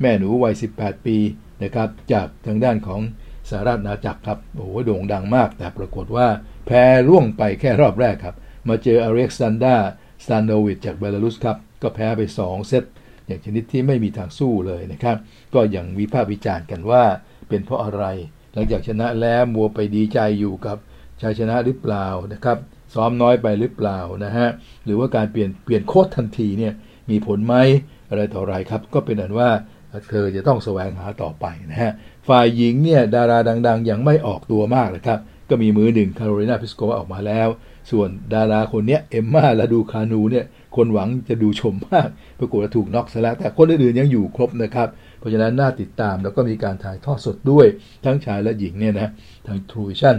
[0.01, 1.17] แม่หนูวัย 18 ปี
[1.63, 3.01] นะครับจากทางด้านของ
[3.49, 6.29] สหรัฐอาณาจักรครับโอ้โหโด่งดังมาก แต่ปรากฏว่า
[6.67, 8.37] แพ้ร่วงไปแค่รอบแรกครับ
[8.69, 9.77] มาเจออเล็กซานดา
[10.25, 12.85] สตานโนวิชจากเบลารุสครับ ก็แพ้ไป 2 เซต
[13.27, 15.17] อย่างชนิดที่ไม่มีทางสู้เลยนะครับ
[15.55, 17.05] ก็ยังวิพากษ์วิจารณ์กันว่า
[17.49, 18.05] เป็นเพราะอะไร
[18.53, 20.77] หลังจากชนะแล้วมัวไปดีใจอยู่กับ
[21.23, 22.59] ชัยชนะหรือเปล่านะครับ
[22.99, 24.49] ซ้อมน้อยไปหรือเปล่านะฮะ
[24.85, 26.73] หรือว่าการเปลี่ยนเปลี่ยนโค้ดทันทีเนี่ย
[27.11, 27.55] มีผลไหม
[28.11, 29.49] อะไรต่ออะไรครับ ก็เป็นอันว่า
[30.11, 31.93] เธอจะต้องแสวงหาต่อไปนะฮะ
[32.29, 35.19] ฝ่ายหญิงเนี่ยดาราดัง ๆ ยังไม่ออกตัวมากนะครับ
[35.51, 37.49] ก็มีมือหนึ่งคาโรลินาพิสโกออกมาแล้ว
[37.91, 40.45] ส่วนดาราคนนี้เอมมาลาดูคานูเนี่ย
[40.77, 44.89] คนหวังจะดูชมมากปรากฏว่าถูกน็อกซะแล้ว แต่คนอื่นๆยังอยู่ครบนะครับ
[45.19, 47.67] เพราะฉะนั้นน่าติดตามแล้วก็มีการถ่ายทอดสดด้วย
[48.05, 49.09] ทั้งชายและหญิงเนี่ยนะ
[49.47, 50.17] ทางทรูวิชั่น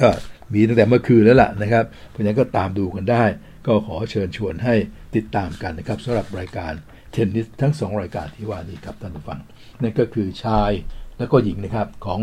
[0.00, 0.10] ก็
[0.52, 3.24] มีตั้งแต่เมื่อคืนแล้วล่ะนะครับ เพราะฉะนั้นก็ตามดูกันได้
[3.66, 4.74] ก็ขอเชิญชวนให้
[5.16, 6.72] ติดตามกันนะครับสำหรับรายการ
[7.12, 9.40] เทนนิสทั้ง 2 รายการที่ว่านี้ครับท่านผู้ฟัง
[9.82, 10.70] นั่นก็คือชาย
[11.18, 12.20] และก็หญิงนะครับของ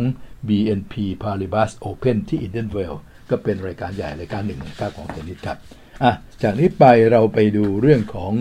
[0.48, 2.96] BNP Paribas Open ที่ Indian w e l l
[3.30, 5.58] ก็เป็นรายการใหญ่รายการหนึ่งนะครับของเทนนิสครับ
[6.04, 6.14] อะ
[6.44, 8.32] จากนี้ไปเราไปดูเรื่องของ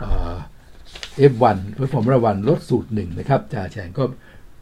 [0.00, 4.04] เอฟวันเพื่อฟอร์มระวันลดสูตรหนึ่งนะครับจ่าแฉงก็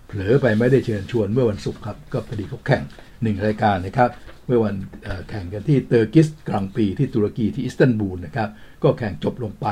[0.07, 2.83] เผลอไปไม่ได้เชิญชวนเมื่อวันศุกร์ครับ ก็พอดีเขาแข่ง
[3.23, 4.11] หนึ่งรายการนะครับ
[4.51, 4.77] เมื่อวาน
[5.29, 8.49] แข่งกันที่ Turkish Grand Prix ที่ตุรกีที่อิสตันบูลนะครับ
[8.83, 9.67] ก็แข่งจบลงไป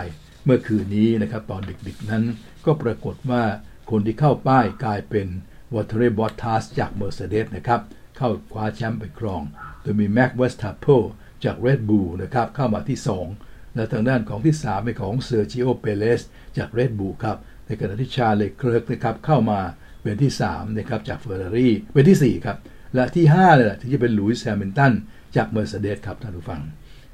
[0.44, 2.24] เมื่อคืนนี้นะครับตอนดึกๆนั้น
[2.66, 3.42] ก็ปรากฏว่า
[3.90, 5.26] คนที่เข้าป้ายกลายเป็น
[5.74, 7.80] วัลเทรีบอตทาสจากเมอร์เซเดสนะครับ
[8.16, 9.42] เข้าคว้าแชมป์ไปครอง
[9.82, 11.02] โดยมีแม็กซ์เวอร์สแตพเพน
[11.44, 12.98] จาก Red Bull นะครับเข้ามาที่
[13.36, 16.20] 2 และทางด้านของที่ 3 เป็นของเซอร์จิโอเปเรซ
[16.56, 19.60] จาก Red Bull ครับในขณะที่ชาร์ลเลอแคลร์นะครับเข้ามา
[20.02, 22.58] เป็นที่3นะครับจากเฟอร์รารี่เป็นที่4ครับ
[22.94, 24.92] และที่5เลยแหละที่จะเป็นลูอิสแฮมิลตัน
[25.36, 26.60] จากเมอร์เซเดสครับท่านผู้ฟัง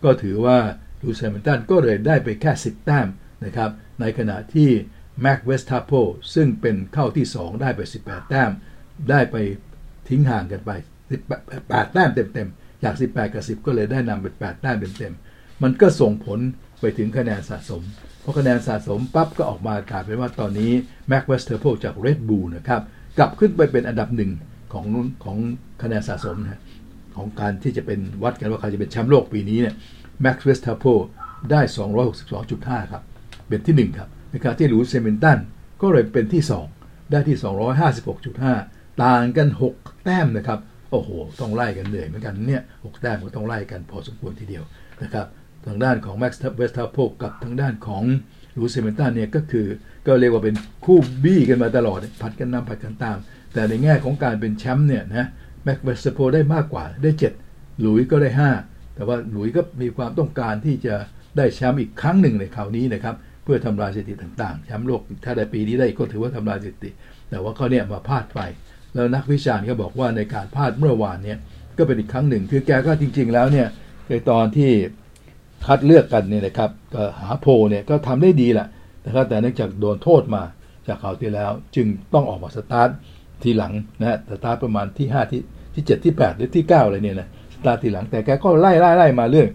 [0.05, 0.59] ก็ถือว่า
[1.03, 3.07] ลูอิสแฮมิลตันก็เลยได้ไปแค่ 10 แต้ม
[3.45, 3.70] นะครับ
[4.01, 4.70] ในขณะที่
[5.22, 5.93] แม็กซ์เวอร์สแตพเพน
[6.35, 8.51] ซึ่งเป็นเข้าที่ 2 ได้ไป 18 แต้ม
[9.11, 9.37] ได้ไป
[10.09, 10.70] ทิ้งห่างกันไป
[11.33, 16.39] 18 แต้มเต็มๆจาก 18 กับ 10 ก็เลยได้นำเป็น 8 แต้มเต็มๆมันก็ส่งผล
[16.81, 17.83] ไปถึงคะแนนสะสม
[18.20, 20.72] เพราะคะแนนสะสมปั๊บก็ออกมากลายเป็นว่าตอนนี้
[21.09, 22.83] แม็กซ์เวอร์สแตพเพนจาก Red Bull นะครับ
[23.18, 24.31] กลับขึ้นไปเป็นอันดับหนึ่ง
[24.75, 24.87] ของ
[25.25, 25.37] ของ
[25.83, 26.61] คะแนนสะสมนะ
[27.16, 29.75] ของการที่จะเป็นวัดกันว่าใครจะเป็นแชมป์โลกปีนี้เนี่ย
[30.20, 30.85] แม็กซ์เวอร์สแตพเพน
[31.51, 31.61] ได้
[32.27, 33.03] 262.5 ครับ
[33.49, 35.39] เป็นที่ 1 ครับในขณะที่ลูอิสแฮมิลตัน
[35.83, 36.43] ก็เลยเป็นที่
[36.77, 37.37] 2 ได้ที่
[37.99, 40.59] 256.5 ต่างกัน 6 แต้มนะครับ
[40.91, 41.11] โอ้โห
[41.41, 44.64] ต้องไล่กันเหนื่อยเหมือนกันเนี่ย6แต้มก็ต้องไล่กันพอสมควรทีเดียว
[45.03, 45.27] นะครับ
[45.66, 48.03] ทางด้านของแม็กซ์เวอร์สแตพเพนกับทางด้านของ
[48.59, 49.66] ลูอิสแฮมิลตันเนี่ยก็คือ
[50.07, 53.16] ก็เรียกว่าเป็นคู่บี้กันมาตลอดผลัดกันนำผลัดกันตาม
[53.55, 55.29] แต่ในแง่ของการเป็นแชมป์เนี่ยนะ
[55.65, 57.11] แม็กซ์เวอร์สแตพเพนได้มากกว่าได้
[57.47, 58.31] 7 ลูอิสก็ได้
[58.63, 60.95] 5 แต่ว่าลูอิสก็มีความต้องการที่จะ
[61.37, 66.91] ได้แชมป์อีกครั้งหนึ่งในคราวนี้นะครับเพื่อทำลายสถิติต่างๆแชมป์โลกถ้าได้ปีนี้ได้ก็ถือว่าทำลายสถิติ
[67.31, 68.41] แต่ว่าเขาเนี่ยมาพลาดไป
[68.95, 71.39] แล้วนักวิจารณ์ก็บอกว่าในการพลาดเมื่อวานเนี่ย
[71.79, 73.69] ก็เป็นอีกครั้งหนึ่ง คือแกก็จริง ๆ แล้วเนี่ย
[74.09, 74.71] ในตอนที่
[75.67, 78.67] คัดเลือกกันเนี่ยนะครับก็หา pole เนี่ยก็ทำได้ดีแหละ
[79.07, 80.43] นะครับแต่เนื่องจากโดนโทษมา
[80.89, 82.91] จากคราวที่แล้ว จึงต้องออกมาสตาร์ท
[83.45, 85.42] ทีหลังนะฮะสตาร์ทประมาณที่5ที่
[85.74, 89.49] ที่7ที่8หรือที่9อะไรเนี่ยนะสตาร์ททีหลังแต่แกก็ไล่ไล่ไล่มาเรื่อย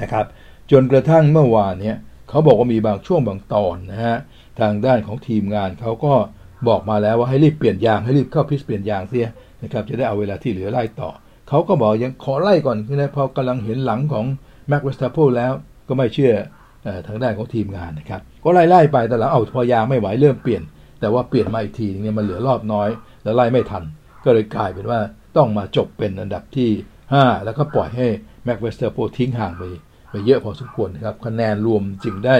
[0.00, 0.26] นะครับ
[0.70, 1.96] จนกระทั่งเมื่อวานเนี่ย
[2.28, 4.16] เขาบอกว่ามีบางช่วงบางตอนนะฮะ
[4.60, 6.12] ทางด้านของทีมงานเขาก็
[6.68, 9.26] บอกมาแล้วว่าให้รีบเปลี่ยนยางให้รีบเข้า pit เปลี่ยนยางเสีย
[9.62, 11.10] นะครับจะได้เอาเวลาที่เหลือไล่ต่อ
[11.48, 14.24] เขาก็บอกยังขอไล่ก่อนคือนะพอกำลังเห็นหลังของ
[14.68, 15.52] แม็กซ์เวอร์สแตพเพนแล้ว
[15.88, 16.32] ก็ไม่เชื่อ
[17.08, 20.62] ทางด้านของทีมงานนะครับ ก็ไล่ไล่ไปแต่หลังเอาพอยางไม่ไหวเริ่มเปลี่ยน
[21.00, 22.88] แต่ว่าเปลี่ยนมาอีกทีนึงเนี่ยมันเหลือรอบน้อย
[23.24, 23.82] แล้วไล่ไม่ทัน
[24.24, 25.00] ก็เลยกลายเป็นว่า
[25.36, 26.70] ต้องมาจบเป็นอันดับที่
[27.08, 28.06] 5 แล้วก็ปล่อยให้
[28.44, 29.62] แม็กซ์เวอร์สแตพเพนทิ้งห่างไป
[30.10, 32.36] ไปเยอะพอสมควรนะครับคะแนนรวมจึงได้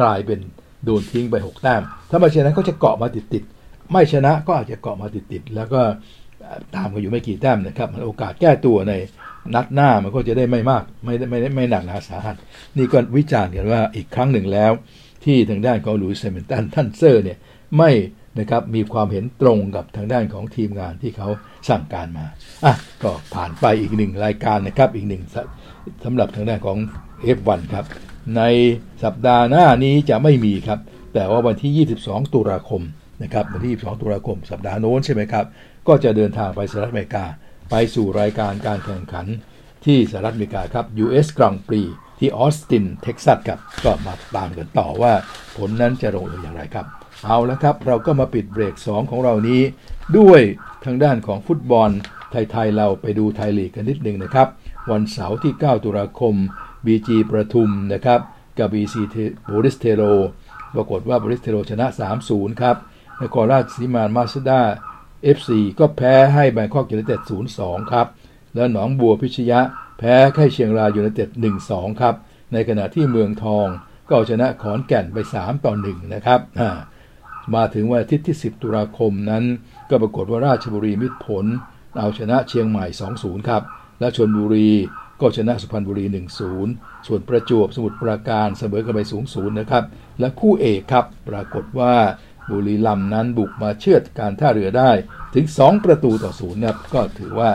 [0.00, 0.38] กลายเป็น
[0.84, 5.80] โดนทิ้งไป 6 แต้ม ถ้าไม่ชนะก็จะเกาะมาติดๆ ไม่ชนะก็อาจจะเกาะมาติดๆ แล้วก็
[6.76, 8.92] ตามกันอยู่ไม่กี่แต้มนะครับโอกาสแก้ตัวใน
[9.54, 12.36] นัดหน้ามันก็จะได้ไม่มาก ไม่ไม่ไม่หนักหนาสาหัส
[12.78, 14.72] นี่ก็วิจารณ์กันว่าอีกครั้งหนึ่งแล้ว
[15.24, 17.38] ที่ทางด้านของลุยเซมินตันท่านเซอร์เนี่ย
[17.76, 17.90] ไม่
[18.38, 21.28] นะครับมีความเห็นตรงกับทางด้านของทีมงานที่เขา
[21.68, 22.26] สั่งการมา
[22.64, 25.22] อะก็ผ่านไปอีกหนึ่งรายการนะครับอีกหนึ่ง
[26.04, 26.78] สำหรับทางด้านของ
[27.36, 27.84] F1 ครับ
[28.36, 28.42] ใน
[29.04, 30.80] สัปดาห์หน้านี้จะไม่มีครับ
[31.14, 32.82] แต่ว่าวันที่ 22 ตุลาคม
[33.22, 35.44] นะครับวันที่ 22 ตุลาคม สัปดาห์โน้นใช่ไหมครับ
[35.88, 37.24] ก็จะเดินทางไปสหรัฐอเมริกา
[37.70, 39.26] ไปสู่รายการการแข่งขัน
[39.84, 41.88] ที่สหรัฐอเมริกาครับ US Grand Prix
[42.18, 45.12] ที่ออสตินเท็กซัสครับก็มาตามกันต่อว่า
[45.56, 46.86] ผลนั้นจะลงเอยอย่างไรครับ
[47.24, 49.62] เอาละครับ เราก็มาปิดเบรก 2 ของเรานี้
[50.18, 50.40] ด้วย
[50.84, 51.90] ทางด้านของฟุตบอล
[52.30, 54.48] ไทย ๆ เราไปดูไทยลีกกันนิดหนึ่งนะครับ
[54.90, 56.34] วันเสาร์ที่ 9 ตุลาคม
[56.86, 58.20] BG ประทุมนะครับ
[58.58, 58.94] กับ BC
[59.48, 60.02] บริสเทโร
[60.74, 61.86] ปรากฏว่าโปลิศเทโรชนะ
[62.24, 62.76] 3-0 ครับ
[63.22, 64.60] นครราชสีมามาสด้า
[65.36, 67.20] FC ก็แพ้ให้แบงคอกยูไนเต็ด
[67.56, 68.06] 0-2 ครับ
[68.54, 69.60] แล้วหนองบัวพิชญ
[69.98, 71.28] แพ้ให้เชียงรายยูไนเต็ด
[71.64, 72.14] 1-2 ครับ
[72.52, 73.66] ในขณะที่เมืองทอง
[74.10, 76.40] ก็ชนะขอนแก่นไป 3 ต่อ 1 นะครับ
[77.54, 79.44] มาถึงวันอาทิตย์ที่ 10 ตุลาคมนั้น
[79.90, 81.46] ก็ปรากฏว่าราชบุรีมิตรผล
[81.98, 82.86] เอาชนะเชียงใหม่
[83.16, 83.62] 2-0 ครับ
[84.00, 84.70] และชนบุรี
[85.20, 86.04] ก็ชนะสุพรรณบุรี
[86.56, 89.84] 1-0 ส่วนประจวบสมุทรปราการเสมอกันไป 0-0 นะครับ
[90.20, 91.94] และคู่เอกครับ ปรากฏว่า
[92.50, 94.90] บุรีรัมย์นั้นบุกมาเชือดการท่าเรือได้
[95.34, 97.50] ถึง 2 ประตูต่อศูนย์ครับก็ถือว่า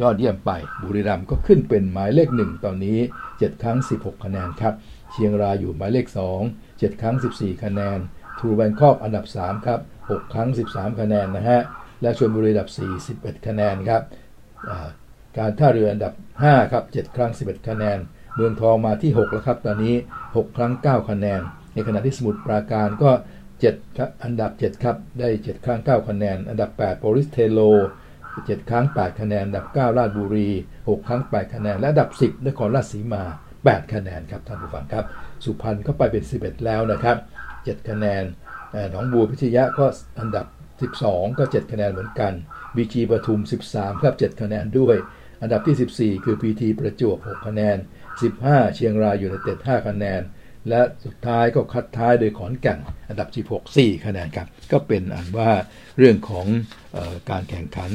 [0.00, 0.50] ยอดเยี่ยมไป
[0.82, 2.98] บุรีรัมย์ก็ขึ้นเป็นหมายเลขหนึ่งตอนนี้
[3.30, 4.74] 7 ครั้ง 16 คะแนนครับ
[5.12, 6.06] เชียงรายอยู่หมายเลข
[6.48, 7.98] 2 7 ครั้ง 14 คะแนน
[8.44, 11.60] ทูแบงคอกอันดับ 3 ครับ 6 ครั้ง 13 คะแนนนะฮะ
[12.02, 14.02] และชลบุรีอันดับ 4 11 คะแนนครับ
[15.38, 17.98] การท่าเรืออันดับ 5 ครับ 7 ครั้ง 11 คะแนน
[18.36, 19.94] เมืองทองมาที่ 6 แล้วครับ ตอนนี้
[20.26, 21.40] 6 ครั้ง 9 คะแนน
[21.74, 23.10] ในขณะที่สมุทรปราการก็
[23.54, 27.60] 7 ครับ อันดับ 7 ครับ ได้ 7 ครั้ง 9 คะแนน อันดับ 8 โปริสเทโล
[28.16, 33.24] 7 ครั้ง 8 คะแนน อันดับ 9 ราชบุรี 6 ครั้ง 8 คะแนน และอันดับ 10 นครราชสีมา
[33.58, 35.04] 8 คะแนนครับท่านผู้ฟังครับ
[35.44, 37.16] สุพรรณก็ไปเป็น 11 แล้วนะครับ
[37.68, 38.24] 7 คะแนน
[38.90, 39.86] หนองบัวพิทยะก็
[40.20, 40.46] อันดับ
[40.92, 42.32] 12 ก็ 7 คะแนนเหมือนกัน
[42.76, 43.40] บีจีปทุม
[43.70, 44.96] 13 ครับ 7 คะแนนด้วย
[45.42, 47.76] อันดับที่ 14 คือพีทีประจวบ 6 คะแนน
[48.26, 50.20] 15 เชียงรายอยู่ในเต็ด5คะแนน
[50.68, 55.50] และสุดท้ายก็คัดท้ายโดยขอนแก่นอันดับ 16 4 คะแนนครับ ก็เป็นอันว่า
[55.98, 56.46] เรื่องของ
[56.96, 57.90] ออการแข่งขัน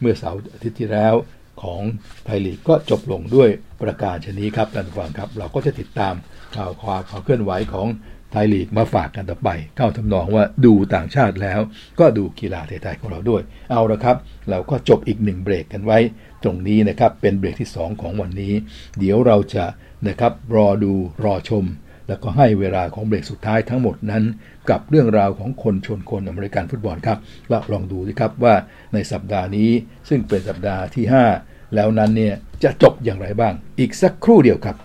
[0.00, 1.14] เมื่อเสาร์อาทิตย์ที่แล้ว
[1.62, 1.82] ของ
[2.24, 3.48] ไทยลีกก็จบลงด้วย
[3.82, 6.14] ประกาศชนี้ครับท่านผู้ฟังครับ เราก็จะติดตาม
[6.56, 7.86] ข่าวความข่าวเคลื่อนไหวของ
[8.32, 11.60] ไทยลีกมาฝากกันต่อไป เข้าทำนองว่าดูต่างชาติแล้ว
[12.00, 14.16] ก็ดูกีฬาไทยๆของเราด้วย เอาละครับ
[14.50, 15.98] เราก็จบอีกหนึ่งเบรกกันไว้
[16.42, 18.52] ตรงนี้นะครับเป็นเบรกที่ 2 ของวันนี้
[18.98, 19.64] เดี๋ยวเราจะ
[20.08, 20.92] นะครับรอดู
[21.24, 21.64] รอชม
[22.08, 24.24] แล้วก็ให้เวลาของเบรกสุดท้ายทั้งหมดนั้น
[24.70, 27.18] กับเรื่องราวของคนชนคนอเมริกันฟุตบอลครับ
[27.48, 28.54] เราลองดูสิครับว่า
[28.94, 29.70] ในสัปดาห์นี้
[30.08, 31.04] ซึ่งเป็นสัปดาห์ที่
[31.38, 34.76] 5 แล้วนั้นเนี่ยจะจบอย่างไรบ้าง อีกสักครู่เดียวครับ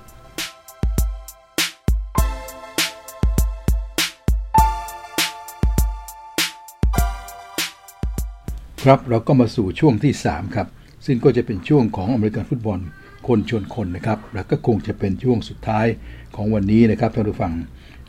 [8.91, 10.67] ครับเราก็มาสู่ช่วงที่ 3 ครับ
[11.05, 12.79] ซึ่งก็จะเป็นช่วงของอเมริกันฟุตบอล
[13.27, 15.85] คนชนคนนะครับ แล้วก็คงจะเป็นช่วงสุดท้าย
[16.35, 17.53] ของวันนี้นะครับท่านผู้ฟัง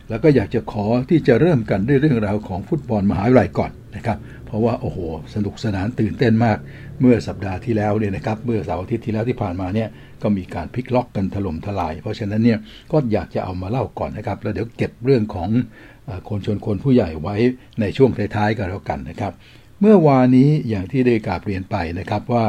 [0.09, 4.99] แล้วก็อยากจะขอที่จะเริ่มกันด้วยเรื่องราวของฟุตบอลมหาวิทยาลัยก่อนนะครับ เพราะว่าโอ้โห
[5.35, 6.59] สนุกสนานตื่นเต้นมาก
[7.01, 9.89] เมื่อสัปดาห์ที่แล้วเนี่ยนะครับ เมื่อเสาร์อาทิตย์ที่แล้วที่ผ่านมาเนี่ย
[10.22, 12.59] ก็มีการพลิกล็อกกันถล่มทลาย เพราะฉะนั้นเนี่ย
[12.93, 15.49] ก็อยากจะเอามาเล่าก่อนนะครับ แล้วเดี๋ยวเก็บเรื่องของ
[16.29, 17.37] คนชนคนผู้ใหญ่ไว้
[17.81, 19.33] ในช่วงท้ายๆกันแล้วกันนะครับ
[19.81, 22.47] เมื่อวานนี้อย่างที่ได้กราบเรียนไปนะครับว่า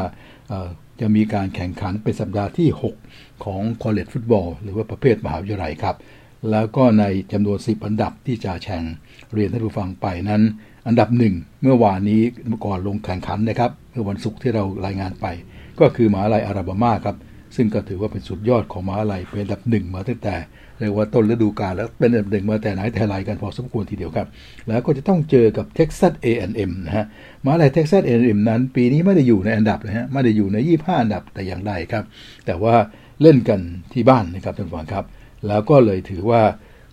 [1.02, 2.70] จะมีการแข่งขันเป็นสัปดาห์ที่
[3.08, 5.96] 6 ของคอลเลจฟุตบอลหรือว่าประเภทมหาวิทยาลัยครับ
[6.52, 8.84] แล้วก็ในจำนวน 10 อันดับที่จะแข่ง
[9.34, 10.42] เรียนท่านผู้ฟังไปนั้น
[10.88, 12.22] อันดับหนึ่งเมื่อวานนี้
[12.66, 15.26] ก่อนลงแข่งขันนะครับเมื่อวันศุกร์ที่เรารายงานไป
[15.80, 17.18] ก็คือมหาลัยอาราบามาครับ
[17.56, 20.36] ซึ่งก็ถือว่าเป็นสุดยอดของมหาลัยเป็นอันดับหนึ่งมาตั้งแต่
[20.80, 24.28] เรียกว่าต้นฤดูกาลแล้วเป็นอันดับหนึ่งมาแต่ไหนแต่ไรกันพอสมควรทีเดียวครับ
[24.68, 27.06] แล้วก็จะต้องเจอกับ Texas A&M นะฮะ
[27.44, 32.04] มหาลัย Texas A&M นั้น ปีนี้ไม่ได้อยู่ในอันดับเลยฮะไม่ได้อยู่ใน 25 อันดับแต่อย่างใดครับ
[32.46, 32.76] แต่ว่า
[33.22, 33.60] เล่นกัน
[33.94, 35.06] ที่บ้านนะครับท่านผู้ฟังครับ
[35.48, 36.42] แล้วก็เลยถือว่า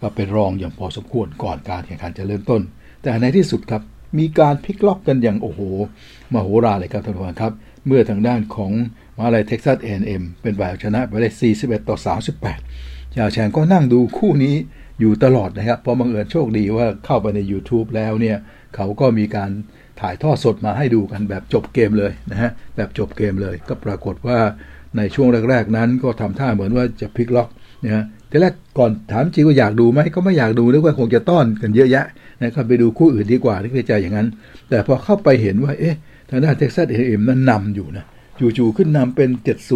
[0.03, 2.63] ก็เป็นรองอย่างพอสมควรก่อนการแข่งขันจะเริ่มต้น
[3.03, 3.83] แต่ในที่สุดครับ
[4.19, 5.61] มีการพลิกล็อกกันอย่างโอ้โห
[6.33, 7.53] มโหฬารเลยครับท่านผู้ฟังครับ
[7.87, 8.73] เมื่อทางด้านของ
[9.17, 11.97] มหาลัยเท็กซัส A&M เป็นฝ่ายชนะไปได้ 41 ต่อ
[12.37, 12.66] 38
[13.17, 14.55] ชาวแชงก็นั่งดูคู่นี้
[15.01, 18.37] อยู่ตลอดนะครับ เพราะบังเอิญโชคดีว่าเข้าไปใน YouTube แล้วเนี่ย
[18.77, 19.51] เขาก็มีการ
[20.01, 24.39] ถ่ายทอดสดมาให้ดูกันแบบจบเกมเลยนะฮะแบบจบเกมเลย ก็ปรากฏว่า
[24.97, 27.49] ในช่วงแรก ๆ นั้นก็ทำท่าเหมือนว่าจะพลิกล็อก
[27.85, 32.07] นะฮะทีแรกก่อนถามจริงว่าอยากดูไหมก็ไม่อยากดูนึกว่าคงจะต้อนกันเยอะแยะ
[32.43, 34.29] นะครับไปดูคู่อื่นดีกว่าที่ใจอย่างนั้น
[34.69, 35.97] แต่พอเข้าไปเห็นว่าเอ๊ะ
[36.31, 38.05] ทางด้านเท็กซัสเอ็มนั้นนำอยู่นะ
[38.41, 39.31] จู่ๆขึ้นนำเป็น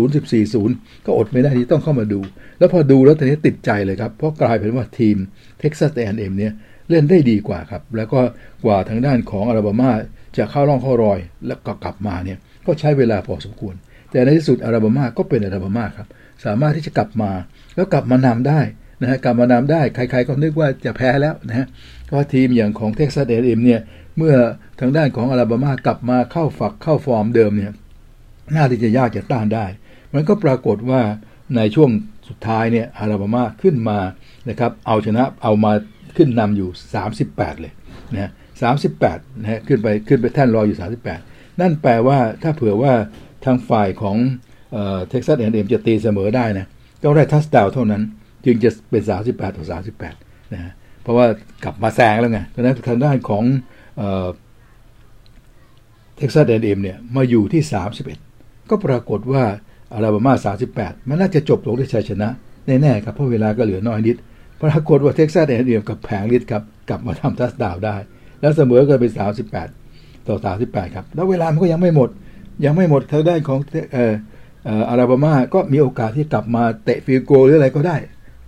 [0.06, 0.14] 70
[0.50, 2.20] 14ก็อดไม่ได้ที่ต้องเข้ามาดู
[2.58, 5.16] แล้วพอดูแล้วตอนนี้ติดใจเลยครับ เพราะกลายเป็นว่าทีม
[5.62, 6.52] Texas A&M เนี่ย
[6.90, 8.20] เล่นได้ดีกว่าครับ แล้วก็
[8.64, 9.90] กว่าทางด้านของอาราบามา
[10.36, 13.74] จะเข้าร่องเข้ารอยแล้วก็กลับมาเนี่ยก็ใช้เวลาพอสมควร
[14.10, 16.06] แต่ในที่สุดอาราบามาก็เป็นอาราบามาครับ
[16.44, 17.30] สามารถที่จะกลับมา
[17.74, 18.60] แล้วกลับมานำได้
[19.02, 21.66] นะฮะกลับมานำได้ใครๆก็นึกว่าจะแพ้แล้วนะฮะ
[22.06, 23.80] เพราะทีมอย่างของ Texas A&M เนี่ย
[24.16, 24.34] เมื่อ
[24.80, 27.72] ทางด้านของอาราบามากลับมาเข้าฝักเข้าฟอร์มเดิมเนี่ย
[28.54, 29.66] น่าที่จะยากจะต้านได้
[30.14, 31.00] มันก็ปรากฏว่า
[31.56, 31.90] ในช่วง
[32.28, 33.98] สุดท้ายเนี่ยอลาบามาขึ้นมา
[34.48, 35.72] นะครับเอาชนะเอามา
[36.16, 36.68] ขึ้นนำอยู่
[37.16, 37.72] 38 เลย
[38.14, 38.30] นะ
[38.84, 40.78] 38นะขึ้นไปขึ้นไปแท่นรออยู่
[41.18, 42.92] 38 นั่นแปลว่าถ้าเผื่อว่า
[43.44, 44.16] ทางฝ่ายของ
[45.08, 46.66] เท็กซัสเอ็มจะตีเสมอได้นะ
[47.02, 48.02] ก็ได้ touchdown เท่านั้น
[48.44, 49.64] จึงจะเป็น 38 ต่อ
[50.10, 50.72] 38 นะ
[51.02, 51.26] เพราะว่า
[51.64, 53.44] กลับมาแซงแล้วไงดังนั้นทางด้านของ
[56.16, 57.62] เท็กซัสเอ็มเนี่ยมาอยู่ที่
[58.04, 58.29] 31
[58.70, 59.44] ก็ปรากฏว่า
[59.94, 60.34] อลาบามา
[60.72, 62.28] 38 มันน่าจะจบลงด้วยชัยชนะ
[62.66, 64.16] แน่ๆครับเพราะเวลาก็เหลือน้อยนิด
[64.62, 67.96] ปรากฏว่าเท็กซัสแอนเอ็มกับแผลงฤทธิ์ครับกลับมาทำ touchdown ได้
[68.40, 69.12] แล้วเสมอกันเป็น
[69.68, 72.10] 38 ต่อ 38 ครับ แล้วเวลามันก็ยังไม่หมด
[72.64, 73.58] ยังไม่หมดทางด้านของ
[73.92, 74.06] เอ่
[74.80, 77.96] ออลาบามาก็มีโอกาสที่กลับมาเตะ field goal หรืออะไรก็ได้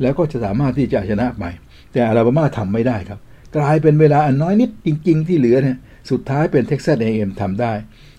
[0.02, 1.50] แล้วก็จะสามารถที่จะชนะใหม่
[1.92, 3.18] แต่อลาบามาทำไม่ได้ครับ
[3.56, 5.76] กลายเป็นเวลาอันน้อยนิดจริง ๆ ที่เหลือเนี่ย
[6.10, 7.72] สุดท้ายเป็นเท็กซัสเอ็มทำได้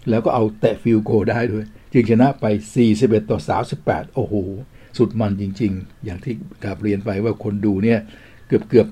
[0.10, 2.46] แล้วก็เอาเตะ field goal ได้ด้วย จึงชนะไป
[2.90, 3.40] 41 ต่อ
[3.78, 4.34] 38 โอ้โห
[4.98, 6.34] สุดมันจริง ๆ อย่างที่
[6.64, 8.00] กราบเรียนไปว่าคนดูเนี่ย
[8.48, 8.88] เกือบเกือบ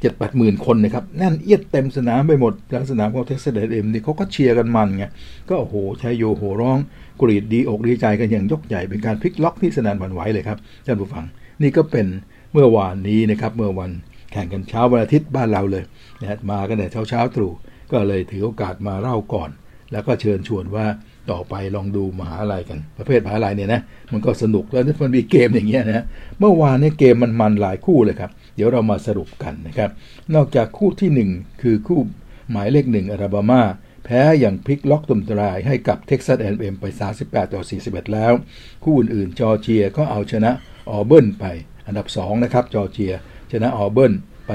[0.00, 5.04] เจ็ดแปดหมื่นคนนะครับแน่นเอียดเต็มสนามไปหมดแล้วสนามของเท็กซัสเอ็มนี่เขาก็เชียร์กันมันไง
[5.48, 6.78] ก็โอ้โหไชโยโห่ร้อง
[7.20, 11.24] กรี๊ดดีอกดีใจกันอย่างยกใหญ่เป็นการพลิกล็อกที่สนามหวั่นไหวเลยครับท่านผู้ฟัง
[11.62, 12.06] นี่ก็เป็น
[12.52, 13.90] เมื่อวานนี้นะครับเมื่อวัน
[14.32, 15.84] แข่งกันเช้าวันอาทิตย์บ้านเราเลย
[16.20, 17.52] นะมากันแต่เช้าเช้าตรู่
[17.92, 19.50] ก็เลยถือโอกาสมาเล่าก่อน
[19.92, 20.86] แล้วก็เชิญชวนว่า
[21.30, 23.80] ต่อไปลองดูมหาลัยกัน ประเภทมหาลัยเนี่ยนะ
[24.12, 26.04] มันก็สนุกแล้วมันมีเกมอย่างเงี้ยนะ
[26.38, 29.90] เมื่อวานนี้เกมมันมันหลายคู่เลยครับ เดี๋ยวเรามาสรุปกันนะครับ
[30.34, 32.00] นอกจากคู่ที่ 1 คือคู่
[32.50, 33.62] หมายเลขหนึ่งอลาบามา
[34.04, 36.84] แพ้อย่างพลิกล็อกตุ่มตรายให้กับเท็กซัสแอนด์เอ็มไป
[37.18, 38.32] 38 ต่อ 41 แล้ว
[38.84, 40.50] คู่อื่นๆจอร์เจียก็เอาชนะ
[40.90, 41.44] ออเบิร์นไป
[41.86, 43.12] อันดับ 2 นะครับ จอร์เจีย
[43.52, 44.12] ชนะออเบิร์น
[44.46, 44.52] ไป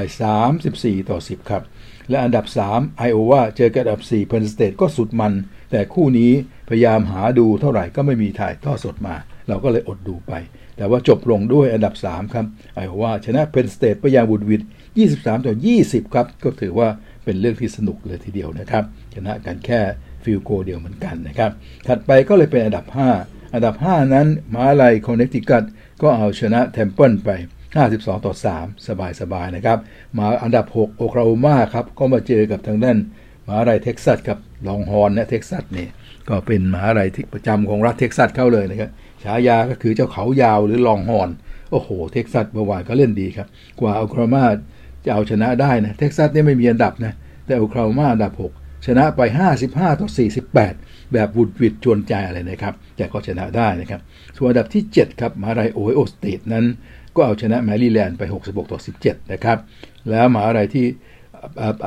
[0.53, 1.63] 34 ต่อ 10 ครับ
[2.09, 5.33] และอันดับ 3 ไอโอวาเจอกับอันดับ4เพนสเตทก็สุดมัน
[5.71, 6.31] แต่คู่นี้
[6.69, 9.15] พยายามหาดูเท่าไหร่ก็ไม่มีถ่ายทอดสดมา
[9.47, 10.33] เราก็เลยอดดูไป
[10.77, 12.45] แต่ว่าจบลงด้วยอันดับ 3 ครับ
[12.75, 14.61] ไอโอวาชนะเพนสเตทไปอย่างหวุดหวิด
[15.03, 15.53] 23 ต่อ
[15.83, 16.87] 20 ครับ ก็ถือว่า
[17.23, 18.83] เป็นเรื่องที่สนุกเลยทีเดียวนะครับ
[19.15, 19.79] ชนะกันแค่
[20.23, 21.51] field goal เดียวเหมือนกันนะครับ
[21.87, 22.85] ถัดไปก็เลยเป็นอันดับ
[23.19, 25.63] 5 อันดับ 5 นั้นมหาลัยคอนเนคติคัต
[26.01, 27.29] ก็เอาชนะเทมเพิลไป
[27.77, 29.79] 52 ต่อ 3 สบายๆนะครับ
[30.17, 32.97] มาอันดับ 6 โอคลาโฮมาครับ ก็มาเจอกับทางด้าน
[33.45, 34.37] มหาลัยเท็กซัสกับ
[34.67, 35.89] Longhorn เนะเท็กซัสเนี่ย
[36.29, 38.89] ก็เป็นมหาลัยที่ประจำของรัฐเท็กซัสเข้าเลยนะครับ
[39.23, 41.29] ฉายาก็คือเจ้าเขายาวหรือ Longhorn
[41.71, 43.47] โอ้โห เท็กซัสเมื่อวานก็เล่นดีครับ
[43.79, 44.43] กว่าโอคลาโฮมา
[45.05, 47.13] จะเอาชนะได้นะเท็กซัสเนี่ยไม่มีอันดับนะ
[47.45, 49.21] แต่โอคลาโฮมาอันดับ 6 ชนะไป
[49.59, 50.07] 55 ต่อ
[50.59, 54.01] 48 แบบหวุดหวิดจวนเจียนอะไรนะครับ แต่ก็ชนะได้นะครับ
[54.37, 56.65] ส่วนอันดับที่ 7 ครับมหาลัยโอไฮโอสเตทนั้น
[57.15, 59.57] ก็เอาชนะแมรี่แลนด์ไป 66 ต่อ 17 นะครับ
[60.09, 60.85] แล้วมหาลัยที่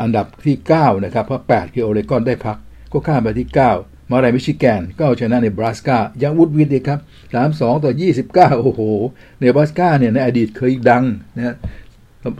[0.00, 2.56] อันดับที่ 9 นะครับ เพราะ 8 คือโอเรกอนได้พัก
[2.92, 3.48] ก็ข้ามไปที่
[3.80, 7.00] 9 มหาลัยมิชิแกน ก็เอาชนะเนบราสกาอย่างหวุดหวิดเลยครับ
[7.42, 7.92] 32 ต่อ
[8.52, 8.82] 29 โอ้โห
[9.40, 11.04] เนบราสกาเนี่ยในอดีตเคยดัง
[11.36, 11.56] นะ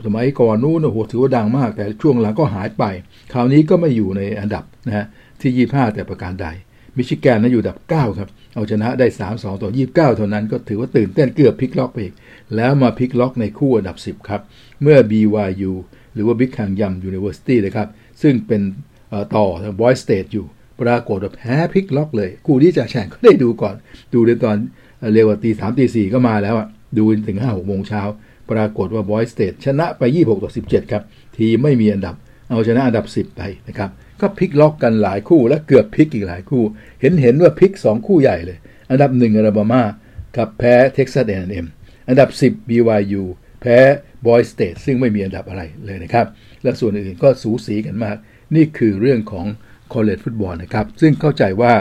[0.05, 2.83] สมัยก่อนนู้นโอ้โหถือว่าดังมาก แต่ช่วงหลังก็หายไป
[3.33, 5.05] คราวนี้ก็ไม่อยู่ในอันดับนะฮะ
[5.41, 6.47] ที่ 25 แต่ประการใด
[6.97, 12.13] มิชิแกนนั้นอยู่อันดับ 9 ครับ เอาชนะได้ 3-2 ต่อ 29 เท่านั้นก็ถือว่าตื่นเต้นเกือบพลิกล็อกไปอีก
[12.55, 14.41] แล้วมาพลิกล็อกในคู่อันดับ 10 ครับ
[14.81, 15.73] เมื่อ BYU
[16.13, 17.87] หรือว่า Big h a n g y a m University นะครับ
[18.21, 18.61] ซึ่งเป็น
[19.35, 20.45] ต่อทาง Boy State อยู่
[20.81, 23.75] ปรากฏว่าแพ้พลิกล็อกเลยคู่ที่จะแข่งก็ได้ดูก่อน
[24.13, 24.57] ดูในตอน
[25.13, 28.01] เร็วตีสามตีสี่ก็มาแล้วอะ ดูถึง5 6โมงเช้า
[28.51, 31.03] ปรากฏว่า Boise State ชนะไป26ต่อ17ครับ
[31.35, 32.15] ทีไม่มีอันดับ
[32.49, 33.89] เอาชนะอันดับ10ไปนะครับ
[34.21, 36.63] ก็พลิกล็อกกันหลายคู่และเกือบพลิกอีกหลายคู่
[37.01, 38.57] เห็นเห็นว่าพลิก2คู่ใหญ่เลย
[38.89, 39.83] อันดับ1อลาบามา
[40.37, 41.65] กลับแพ้เท็กซัสเอ็ม
[42.09, 43.23] อันดับ10 BYU
[43.61, 46.25] แพ้ Boise State ซึ่งไม่มีอันดับอะไรเลยนะครับ
[46.63, 48.15] และส่วนอื่นก็สูสีกันมาก
[48.55, 49.45] นี่คือเรื่องของ
[49.93, 51.73] คอลเลจฟุตบอลนะครับ ซึ่งเข้าใจว่า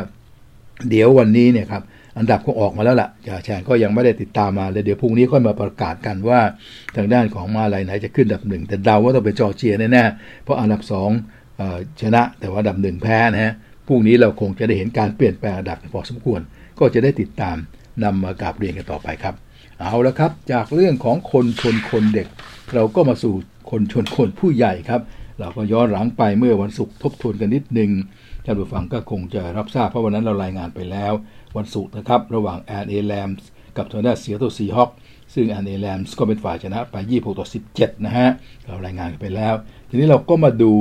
[0.90, 1.82] เดี๋ยววันนี้เนี่ยครับ
[2.18, 6.40] อันดับก็ออกมาแล้วละ่ะจ่าแชงก็ยังไม่ได้ติดตามมาเลยเดี๋ยวพรุ่งนี้ค่อยมาประกาศกันว่า
[6.96, 11.10] ทางด้านของมาลายไหนจะขึ้นอันดับหนึ่งแต่เดาว่าต้องเป็นจอร์เจียแน่ๆเพราะอันดับสอง
[12.02, 13.52] ชนะแต่ว่าอันดับหนึ่งแพ้นะฮะ
[13.86, 16.40] พรุ่งนี้เราคงจะได้เห็นการเปลี่ยนแปลงอันดับพอสมควร
[16.78, 17.56] ก็จะได้ติดตาม
[18.04, 19.34] นำมากราบเรียนกันต่อไปครับ
[19.82, 22.28] เอาละครับ จากเรื่องของคนชนคนเด็ก
[22.74, 23.34] เราก็มาสู่
[23.70, 25.00] คนชนคนผู้ใหญ่ครับ
[25.38, 27.90] เราก็ย้อนหลังไปเมื่อวันศุกร์ทบทวนกันนิดนึง
[28.44, 31.12] ท่านผู้ฟังก็คงจะรับทราบเพราะวันนั้นเรารายงานไปแล้ว
[31.56, 33.46] วันศุกร์นะครับ ระหว่างแอลเอ Rams
[33.76, 34.90] กับทางด้านซีแอตเทิล Seahawks
[35.34, 38.28] ซึ่งแอลเอ Rams ก็เป็นฝ่ายชนะไป 26 ต่อ 17 นะฮะ
[38.66, 39.54] เรารายงานกันไปแล้ว
[39.88, 40.72] ทีนี้เราก็มาดู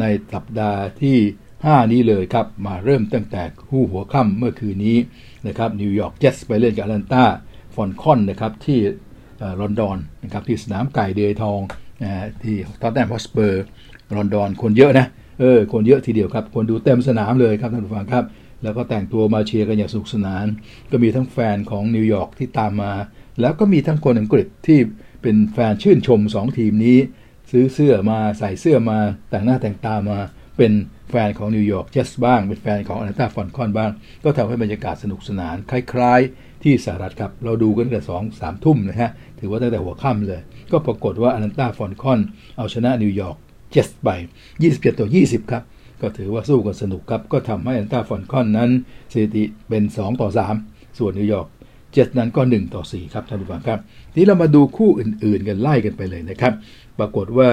[0.00, 1.16] ในสัปดาห์ที่
[1.54, 4.98] 5 นี้เลยครับ มาเริ่มตั้งแต่คู่หัวค่ำเมื่อคืนนี้
[5.46, 7.24] นะครับนิวยอร์กเจ็ตส์ไปเล่นกับแอตแลนตา
[7.74, 8.78] Falcons นะครับที่
[9.60, 11.60] ลอนดอนนะครับที่สนามไก่เดือยทอง
[12.42, 13.62] ที่ท็อตแนมฮอตสเปอร์
[14.16, 15.06] ลอนดอนคนเยอะนะ
[15.40, 18.24] เออคนเยอะทีเดียวครับ คนดูเต็มสนามเลยครับท่านผู้ฟังครับ
[18.62, 20.46] แล้วก็แต่งตัวมาเชียร์กันอย่างสนุกสนาน
[20.90, 22.92] ก็มีทั้งแฟนของนิวยอร์กที่ตามมา
[23.40, 24.78] แล้วก็มีทั้งคนอังกฤษที่
[25.22, 26.98] เป็นแฟนชื่นชม 2 ทีมนี้
[27.50, 28.98] ซื้อเสื้อมาใส่เสื้อมา
[29.30, 30.18] แต่งหน้าแต่งตามา
[30.58, 30.72] เป็น
[31.10, 33.90] แฟนของนิวยอร์กเจสบ้าง เป็นแฟนของอนาตาฟอนคอนบ้าง
[34.24, 36.20] ก็ทำให้บรรยากาศสนุกสนาน คล้าย
[36.64, 40.40] ที่สหรัฐครับ เราดูกันตั้งแต่สองสามทุ่มนะฮะ ถือว่าตั้งแต่หัวค่ำเลย
[40.72, 42.20] ก็ปรากฏว่าอนาตาฟอนคอน
[42.58, 43.36] เอาชนะนิวยอร์ก
[43.70, 44.08] เจสไป
[44.54, 45.62] 27ต่อ20ครับ
[46.00, 48.70] ก็ถือว่าสู้กันสนุกครับ ก็ทำให้อันต้าฟอนคอนนั้น
[49.12, 50.28] สถิติเป็น2ต่อ
[50.62, 51.48] 3ส่วนนิวยอร์ก
[51.94, 53.80] เจ็ดนั้นก็ 1 ต่อ 4 ครับท่านผู้ฟังครับ
[54.12, 56.52] ทีนี้เรามาดูคู่อื่นๆกันไล่กันไปเลยนะครับ
[56.98, 57.48] ปรากฏว่า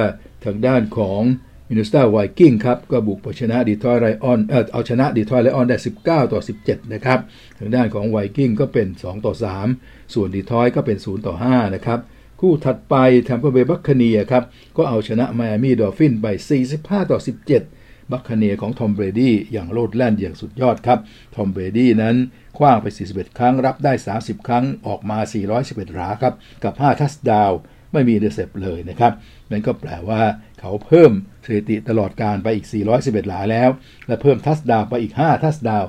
[0.46, 1.22] ทางด้านของ
[1.70, 7.20] มินนิโซตา Vikings ครับก็บุกชนะดีทรอยต์ Lions เออเอาชนะดีทรอยต์ Lions ได้ 19 ต่อ 17 นะครับ
[7.60, 9.34] ทางด้านของ Vikings ก็เป็น 2 ต่อ
[9.74, 12.00] 3 ส่วนดีทรอยต์ก็เป็น 0 ต่อ 5 นะครับ
[12.40, 12.96] คู่ถัดไป
[13.28, 14.44] ทมเปอร์เบย์บัคคเนียครับ
[14.78, 16.28] ก็เอาชนะไมอามี่ Dolphins ไป
[16.66, 17.20] 45 ต่อ
[17.66, 21.00] 17 Buccaneers ของทอมเบรดี้อย่างโลดแล่นอย่างสุดยอดครับ
[21.36, 22.16] ทอมเบรดี้นั้น
[22.58, 25.20] ขว้างไป 41 ครั้งรับได้ 30 ครั้งออกมา
[25.58, 27.52] 411 หลาครับกับ 5 touchdown
[27.94, 29.14] ไม่มี intercept เลยนะครับ
[29.52, 30.22] นั่นก็แปลว่า
[30.60, 31.12] เขาเพิ่ม
[31.58, 33.70] สถิติตลอดกาลไปอีก 411 หลาแล้ว
[34.08, 35.84] และเพิ่ม touchdown ไปอีก 5 touchdown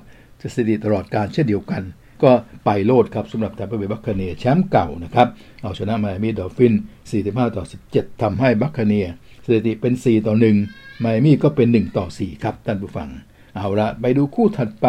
[0.54, 1.82] สถิติตลอดกาลเช่นเดียวกัน
[2.22, 2.32] ก็
[2.64, 5.28] ไปโลดครับสำหรับแทมปาเบย์ Buccaneers แชมป์เก่านะครับ
[5.62, 6.74] เอาชนะไมอามี่ Dolphins
[7.14, 9.06] 45 ต่อ 17ทำให้ Buccaneers
[9.44, 10.34] สถิติเป็น 4 ต่อ
[10.68, 13.08] 1 ไมอามี่ก็เป็น 1 ต่อ 4 ครับท่านผู้ฟัง
[13.56, 14.86] เอาละไปดูคู่ถัดไป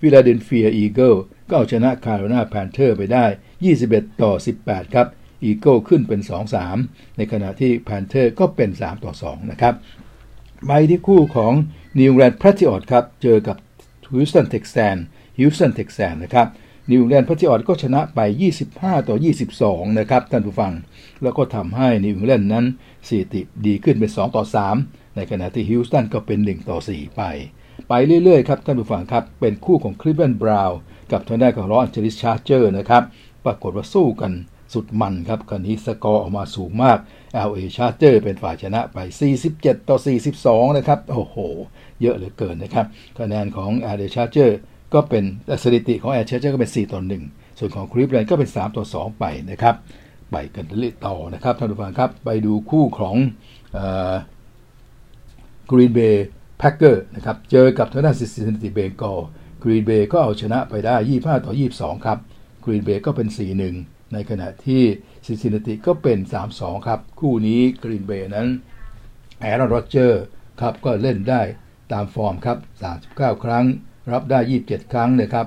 [0.00, 1.14] ฟิลาเดลเฟีย Eagles
[1.48, 3.24] ก็เอาชนะแคโรไลนา Panthers ไปได้
[3.72, 4.32] 21 ต่อ
[4.64, 5.06] 18 ครับ
[5.42, 6.20] Eagles ขึ้นเป็น
[6.68, 9.74] 2-3 ในขณะที่ Panthers ก็เป็น 3 ต่อ 2 นะครับ
[10.66, 11.52] ไปที่คู่ของ
[11.98, 13.56] นิวแลนด์พร t ติออดครับ เจอกับ
[14.12, 14.96] Houston Texans
[15.38, 16.46] Houston Texans นะครับ
[16.90, 18.20] นิวอิงแลนด์พร t ติออดก็ชนะไป
[18.64, 19.16] 25 ต่อ
[19.56, 20.72] 22 นะครับท่านผู้ฟัง
[21.22, 22.66] แล้วก็ทำให้นิวแลนด์นั้น
[23.06, 24.44] สถิติดีขึ้นเป็น 2 ต่อ
[24.80, 27.22] 3 ในขณะที่ฮิวสตันก็เป็น 1 ต่อ 4 ไป
[27.88, 27.92] ไป
[28.24, 30.78] เรื่อยๆ ครับท่านผู้ฟังครับ เป็นคู่ของ Cleveland Browns
[31.12, 33.02] กับทางด้านของ Los Angeles Chargers นะครับ
[33.44, 34.32] ปรากฏว่าสู้กัน
[34.72, 36.98] สุดมันครับคู่นี้สกอร์ออกมาสูงมาก
[37.48, 38.98] LA Charger เป็นฝ่ายชนะไป
[39.44, 39.96] 47 ต่อ
[40.36, 41.36] 42 นะครับ โอ้โห
[42.00, 42.86] เยอะเหลือเกินนะครับ
[43.18, 44.50] คะแนนของ LA Charger
[44.94, 45.24] ก็เป็น
[45.62, 47.00] สถิติของ LA Charger ก็เป็น 4 ต่อ
[47.30, 49.74] 1 ส่วนของ Cleveland ก็เป็น 3 ต่อ 2 ไปนะครับ
[50.30, 53.16] ไปกันเรื่อยต่อนะครับท่านผู้ฟังครับ ไปดูคู่ของ
[55.70, 56.16] Green Bay
[56.60, 59.24] Packer นะครับ เจอกับทางด้าน Cincinnati Bengals
[59.62, 62.18] Green Bay ก็เอาชนะไปได้ 25 ต่อ 22 ครับ
[62.64, 63.28] Green Bay ก็เป็น
[63.68, 64.82] 4-1 ในขณะที่
[65.26, 66.18] ซินซินเนติก็เป็น
[66.52, 68.48] 3-2 ครับ คู่นี้กรีนเบย์นั้น
[69.40, 70.22] Aaron Rodgers
[70.60, 71.42] ครับก็เล่นได้
[71.92, 72.58] ตามฟอร์มครับ
[73.00, 73.64] 39 ครั้ง
[74.12, 75.46] รับได้ 27 ครั้งนะครับ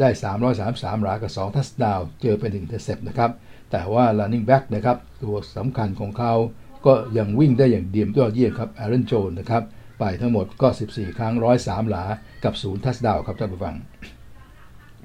[0.00, 0.08] ได้
[0.56, 3.30] 333หลากับ 2 touchdown เจอไป 1 intercept นะครับ
[3.70, 6.32] แต่ว่า running back นะครับ ตัวสำคัญของเขา
[6.86, 9.62] ก็ยังวิ่งได้อย่างเดียมยอดเยี่ยมครับ Aaron Jones นะครับ
[9.98, 11.32] ไปทั้งหมดก็ 14 ครั้ง
[11.62, 12.04] 103 หลา
[12.44, 13.76] กับ 0 touchdown ครับท่านผู้ฟัง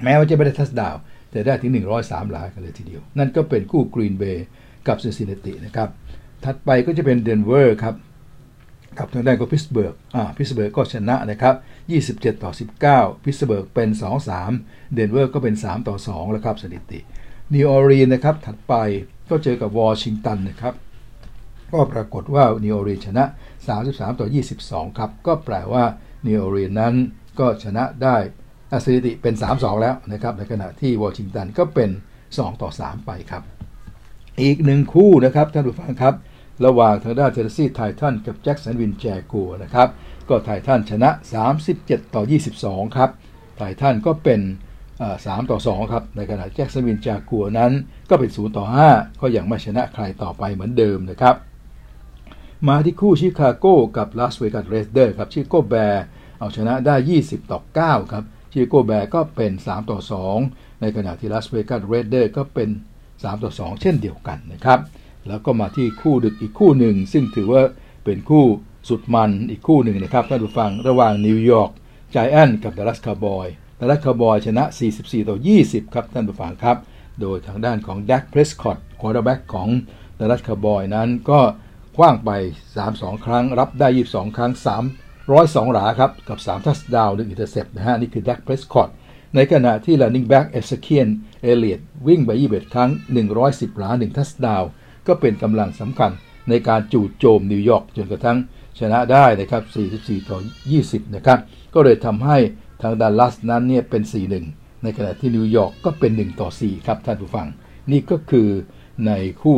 [0.03, 0.95] แม้ว่าจะไม่ได้ touchdown
[1.31, 1.71] แต่ได้ถึง
[2.01, 4.45] 103หลากันเลยทีเดียว นั่นก็เป็นคู่กรีนเบย์
[4.87, 5.89] กับซินซินเนตินะครับ
[6.45, 7.95] ถัดไปก็จะเป็นเดนเวอร์ครับ
[8.99, 11.55] กับทางด้านของพิตต์สเบิร์ก อ่า พิตต์สเบิร์กก็ชนะนะครับ
[11.97, 12.51] 27 ต่อ
[12.87, 13.89] 19 พิตต์สเบิร์กเป็น
[14.41, 16.99] 2-3 เดนเวอร์ก็เป็น 3 ต่อ 2 แล้วครับสถิติ
[17.53, 18.73] นิวออร์ลีนส์นะครับ ถัดไป
[19.29, 20.73] ก็เจอกับวอชิงตันนะครับ
[21.73, 23.23] ก็ปรากฏว่านิวออร์ลีนส์ชนะ
[23.71, 24.27] 33 ต่อ
[24.61, 25.83] 22 ครับ ก็แปลว่า
[26.25, 26.93] นิวออร์ลีนส์นั้น
[27.39, 28.17] ก็ชนะได้
[28.83, 31.89] สถิติเป็น 3-2 แล้วนะครับ ในขณะที่วอชิงตันก็เป็น
[32.25, 33.43] 2 ต่อ 3 ไปครับ
[34.41, 36.13] อีกหนึ่งคู่นะครับท่านผู้ฟังครับ
[36.65, 39.87] ระหว่างทางด้าน Tennessee Titans กับแจ็คสันวินแจกูนะครับ
[40.29, 41.09] ก็ Titans ชนะ
[41.61, 42.21] 37 ต่อ
[42.59, 43.09] 22 ครับ
[43.57, 44.41] Titans ก็เป็น
[44.95, 47.71] 3ต่อ2ครับ ในขณะ Jacksonville Jaguars นั้น
[48.09, 51.35] ก็เป็น0ต่อ5ก็ยังไม่ชนะใครต่อไปเหมือนเดิมนะครับ
[52.67, 53.65] มาที่คู่ชิคาโก
[53.97, 56.03] กับ Las Vegas Raiders ครับ Chicago Bears
[56.39, 58.23] เอาชนะได้ 20 ต่อ 9 ครับ
[58.57, 59.99] Chicago Bears ก็เป็น 3 ต่อ
[60.41, 62.69] 2 ในขณะที่ Las Vegas Raiders ก็เป็น
[63.05, 64.79] 3 ต่อ 2 เช่นเดียวกันนะครับ
[65.27, 67.61] แล้วก็มาที่คู่ดึกอีกคู่หนึ่ง ซึ่งถือว่า
[68.05, 68.45] เป็นคู่
[68.89, 71.71] สุดมันอีกคู่หนึ่งนะครับท่านผู้ฟังระหว่าง New York
[72.11, 74.63] Giants กับ Dallas Cowboys Dallas Cowboys ชนะ
[74.97, 76.77] 44 ต่อ 20 ครับท่านผู้ฟังครับ
[77.21, 79.69] โดยทางด้านของ Dak Prescott quarterback ของ
[80.19, 81.39] Dallas Cowboys นั้นก็
[81.97, 82.31] ขว้างไป
[82.77, 84.51] 32 ครั้ง รับได้ 22 ครั้ง
[84.83, 88.89] 302หลาครับ กับ 3 touchdown หนึ่ง intercept นะฮะ นี่คือ Dak Prescott
[89.35, 91.07] ในขณะที่ running back Ezekiel
[91.41, 92.89] Elliott วิ่งไป21 ครั้ง
[93.33, 94.63] 110 หลา 1 touchdown
[95.07, 96.11] ก็เป็นกำลังสำคัญ
[96.49, 98.37] ในการจู่โจมนิวยอร์กจนกระทั่ง
[98.79, 99.63] ชนะได้นะครับ
[99.97, 100.39] 44 ต่อ
[100.77, 101.39] 20 นะครับ
[101.73, 102.37] ก็เลยทำให้
[102.81, 104.03] ทางดัลลัสนั้นเนี่ยเป็น
[104.43, 107.47] 4-1 ในขณะที่นิวยอร์กก็เป็น 1 ต่อ 4 ครับท่านผู้ฟัง
[107.91, 108.49] นี่ก็คือ
[109.07, 109.11] ใน
[109.41, 109.57] คู่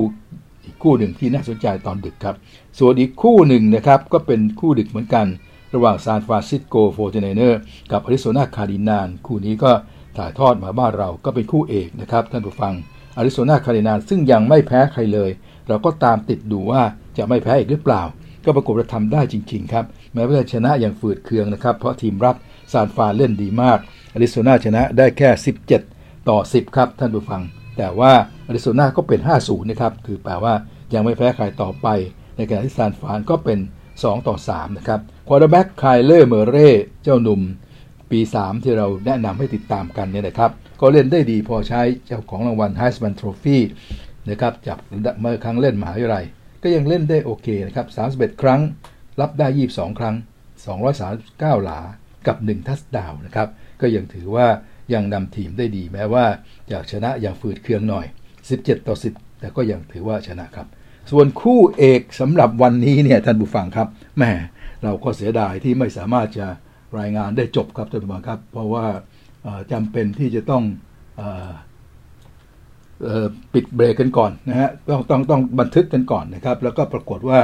[0.66, 2.36] อีกคู่หนึ่งที่น่าสนใจตอนดึกครับ
[2.80, 5.28] ส่วนอีกคู่หนึ่งนะครับก็เป็นคู่ดึกเหมือนกัน
[5.76, 7.60] ระหว่าง San Francisco 49ers
[7.92, 9.72] กับ Arizona Cardinals คู่นี้ก็
[10.18, 12.74] ถ่ายทอดมาบ้านเราก็เป็นคู่เอกนะครับท่านผู้ฟัง
[13.18, 15.32] อาริโซนาคาร์ดินานซึ่งยังไม่แพ้ใครเลย
[15.68, 16.82] เราก็ตามติดดูว่า
[17.18, 18.04] จะไม่แพ้อีกหรือเปล่า
[18.46, 22.36] ก็ปรากฏว่าทำได้จริง ๆ ครับ แม้ว่าจะชนะอย่างฝืดเคืองนะครับ เพราะทีมรับ
[22.72, 23.80] ซานฟรานเล่นดีมาก
[24.14, 25.30] อาริโซนาชนะได้แค่
[25.80, 27.42] 17 ต่อ 10 ครับท่านผู้ฟัง
[27.78, 28.12] แต่ว่า
[28.48, 30.54] อาริโซนาก็เป็น 5-0 นะครับ คือแปลว่า
[30.94, 31.88] ยังไม่แพ้ใครต่อไป
[32.38, 33.60] ในขณะที่ซานฟรานก็เป็น
[33.94, 35.00] 2 ต่อ 3 นะครับ
[35.32, 36.70] quarterback Kyler Murray
[37.04, 37.42] เจ้าหนุ่ม
[38.12, 40.52] ปี 3 ที่เราแนะนำให้ติดตามกันเนี่ยนะครับ
[40.82, 43.58] ก็เล่นได้ดีพอใช้เจ้าของรางวัล Heisman Trophy
[44.30, 44.78] นะครับจาก
[45.20, 46.26] เมื่อครั้งเล่นมหาวิทยาลัย
[46.64, 47.88] ก็ยังเล่นได้โอเคนะครับ
[48.36, 48.62] 31 ครั้ง
[49.22, 50.16] รับได้ 22 ครั้ง
[50.90, 51.80] 239 หลา
[52.28, 53.48] กับ 1 touchdown นะครับ
[53.82, 54.48] ก็ยังถือว่า
[54.94, 56.26] ยังนำทีมได้ดีแม้ว่า
[56.70, 58.06] อยากชนะอย่างฝืดเคืองหน่อย
[58.46, 58.96] 17 ต่อ
[59.40, 60.68] แต่ก็ยังถือว่าชนะครับ
[61.12, 64.24] ส่วนคู่เอกสำหรับวันนี้เนี่ยท่านผู้ฟังครับแหม
[64.84, 66.48] เราก็เสียดายที่ไม่สามารถจะ
[67.00, 68.86] รายงานได้จบครับท่านผู้ฟังครับ เพราะว่า
[69.72, 70.64] จำเป็นที่จะต้อง
[73.54, 77.40] ปิดเบรกกันก่อนนะฮะต้องต้องต้องบันทึกกันก่อนนะครับ แล้วก็ปรากฏว่า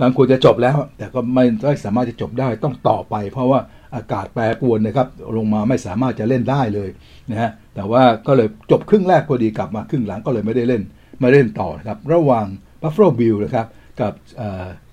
[0.00, 3.60] บางควรจะจบแล้ว แต่ก็ไม่ไม่สามารถจะจบได้ต้องต่อไป เพราะว่า
[3.96, 6.88] อากาศแปรปรวนนะครับ ลงมาไม่สามารถจะเล่นได้เลย
[7.30, 10.82] นะฮะแต่ว่าก็เลยจบครึ่งแรกพอดีกลับมาครึ่งหลังก็เลยไม่ได้เล่น
[11.22, 12.46] มาเล่นต่อนะครับ ระหว่าง
[12.82, 13.66] Buffalo Bill นะครับ
[14.00, 14.12] กับ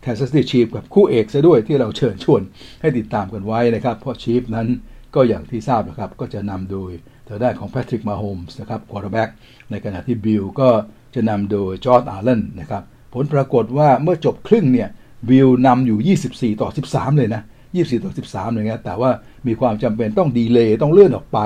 [0.07, 2.41] Kansas City Chiefs กับคู่เอกซะด้วยที่เราเชิญชวน
[2.81, 4.67] ให้ติดตามกันไว้นะครับ เพราะ Chiefs นั้น
[5.15, 6.91] ก็อย่างที่ทราบนะครับ ก็จะนำโดย
[7.27, 9.29] ทางด้านของ Patrick Mahomes นะครับ quarterback
[9.71, 10.69] ในขณะที่ Bills ก็
[11.15, 12.83] จะนำโดย Josh Allen นะครับ
[13.13, 14.89] ผลปรากฏว่าเมื่อจบครึ่งเนี่ย
[15.29, 17.41] Bills นำอยู่ 24 ต่อ 13 เลยนะ
[17.73, 19.09] 24 ต่อ 13เลยนะแต่ว่า
[19.47, 21.39] มีความจำเป็นต้อง delay ต้องเลื่อนออกไป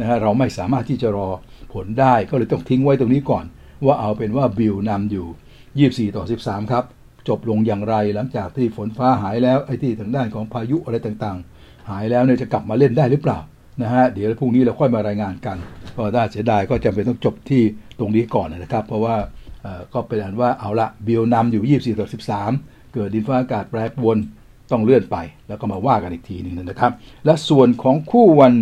[0.00, 1.28] นะฮะเราไม่สามารถที่จะรอ
[1.72, 3.44] ผลได้ก็เลยต้องทิ้งไว้ตรงนี้ก่อน
[3.86, 5.26] ว่าเอาเป็นว่าบิลนำอยู่
[6.10, 6.84] 24 ต่อ 13 ครับ
[7.28, 13.38] จบลงอย่างไรหลังจากที่ฝนฟ้าหายแล้วไอ้ที่ทางด้านของพายุอะไรต่างๆ หายแล้วเนี่ยจะกลับมาเล่นได้หรือเปล่า
[13.82, 15.56] นะฮะเดี๋ยวพรุ่งนี้เราค่อยมารายงานกัน
[15.96, 17.62] ก็ได้เสียดายก็จำเป็นต้องจบที่
[17.98, 19.16] ตรงนี้ก่อนนะครับ เพราะว่า
[19.94, 22.06] ก็เป็นอันว่าเอาละบิลนำอยู่ 24ต่อ
[22.50, 24.16] 13 เกิดดินฟ้าอากาศแปรปรวน
[24.70, 25.16] ต้องเลื่อนไป
[25.48, 26.92] แล้วก็มาว่ากันอีกทีหนึ่งนะครับ
[27.24, 28.52] และส่วนของคู่วัน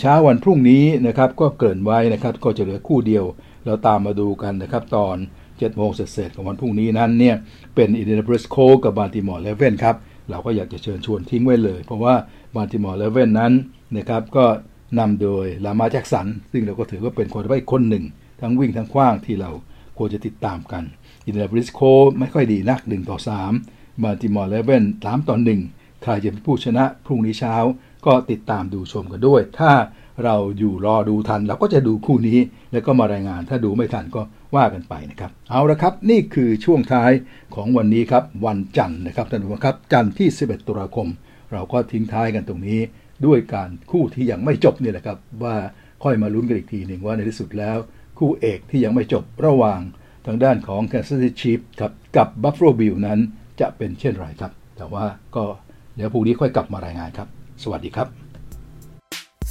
[0.00, 3.24] เช้าวันพรุ่งนี้นะครับก็เกินไว้นะครับก็จะเหลือคู่เดียว
[3.64, 5.16] เราตามมาดูกันนะครับตอน
[5.58, 7.36] 7โมงเสร็จของวันพรุ่งนี้นั้นเนี่ย
[7.74, 9.96] เป็น Indianapolis Coltsับ Baltimore Ravens ครับ
[10.30, 12.14] เราก็อยากจะเชิญชวนทิ้งไว้เลย เพราะว่า
[12.56, 13.52] Baltimore Ravens นั้น
[13.96, 14.44] นะครับก็
[14.98, 18.04] นำโดย Lamar Jackson ซึ่งเราก็ถือว่าเป็นคนไวคนหนึ่ง
[18.40, 19.50] ทั้งวิ่งทั้งขว้างที่เรา
[19.98, 20.84] ควรจะติดตามกัน
[21.24, 21.80] อินเดียบริสโค
[22.18, 23.18] ไม่ค่อยดีนัก1ต่อ
[23.60, 25.36] 3บาติมอร์เลเว่น3ต่อ
[25.68, 27.54] 1ใครจะเป็นผู้ชนะพรุ่งนี้เช้า
[28.06, 29.72] ก็ติดตามดูชมกันด้วย ถ้า
[30.24, 32.38] เราอยู่รอดูทัน เราก็จะดูคู่นี้
[32.72, 34.22] แล้วก็มารายงาน ถ้าดูไม่ทันก็
[34.56, 37.10] ว่ากันไปนะครับ เอาละครับ นี่คือช่วงท้าย
[37.54, 41.08] ของวันนี้ครับ วันจันทร์นะครับท่านผู้ชมครับจันทร์ที่ 11 ตุลาคม
[41.52, 42.80] เราก็ทิ้งท้ายกันตรงนี้
[43.26, 45.56] ด้วยการคู่ที่ยังไม่จบนี่แหละครับ ว่า
[46.02, 47.78] ค่อยมาลุ้นกันอีกทีหนึ่งว่าในที่สุดแล้ว
[48.18, 49.80] คู่เอกที่ยังไม่จบระหว่าง
[50.26, 53.18] ทางด้านของ Kansas City Chiefs ครับกับ Buffalo Bill นั้น
[53.60, 55.04] จะเป็นเช่นไรครับ แต่ว่า
[55.36, 55.44] ก็
[55.94, 57.28] เดี๋ยวพรุ่งนี้ค่อยกลับมารายงานครับ
[57.62, 58.08] สวัสดีครับ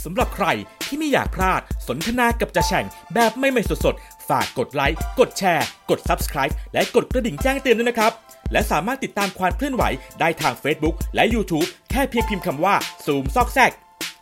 [0.04, 0.48] สำหรับใคร
[0.86, 8.12] ที่ไม่อยากพลาดสนทนากับจะแฉ่งแบบไม่ไม่สดๆ ฝากกดไลค์ กดแชร์ กด Subscribe และกดกระดิ่งแจ้งเตือนด้วยนะครับ
[8.52, 9.84] และสามารถติดตามความเคลื่อนไหว
[10.20, 13.72] ได้ทาง Facebook และ YouTube แค่เพียงพิมพ์คำว่า ซูมซอกแซก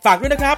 [0.05, 0.57] ฝากด้วยนะครับ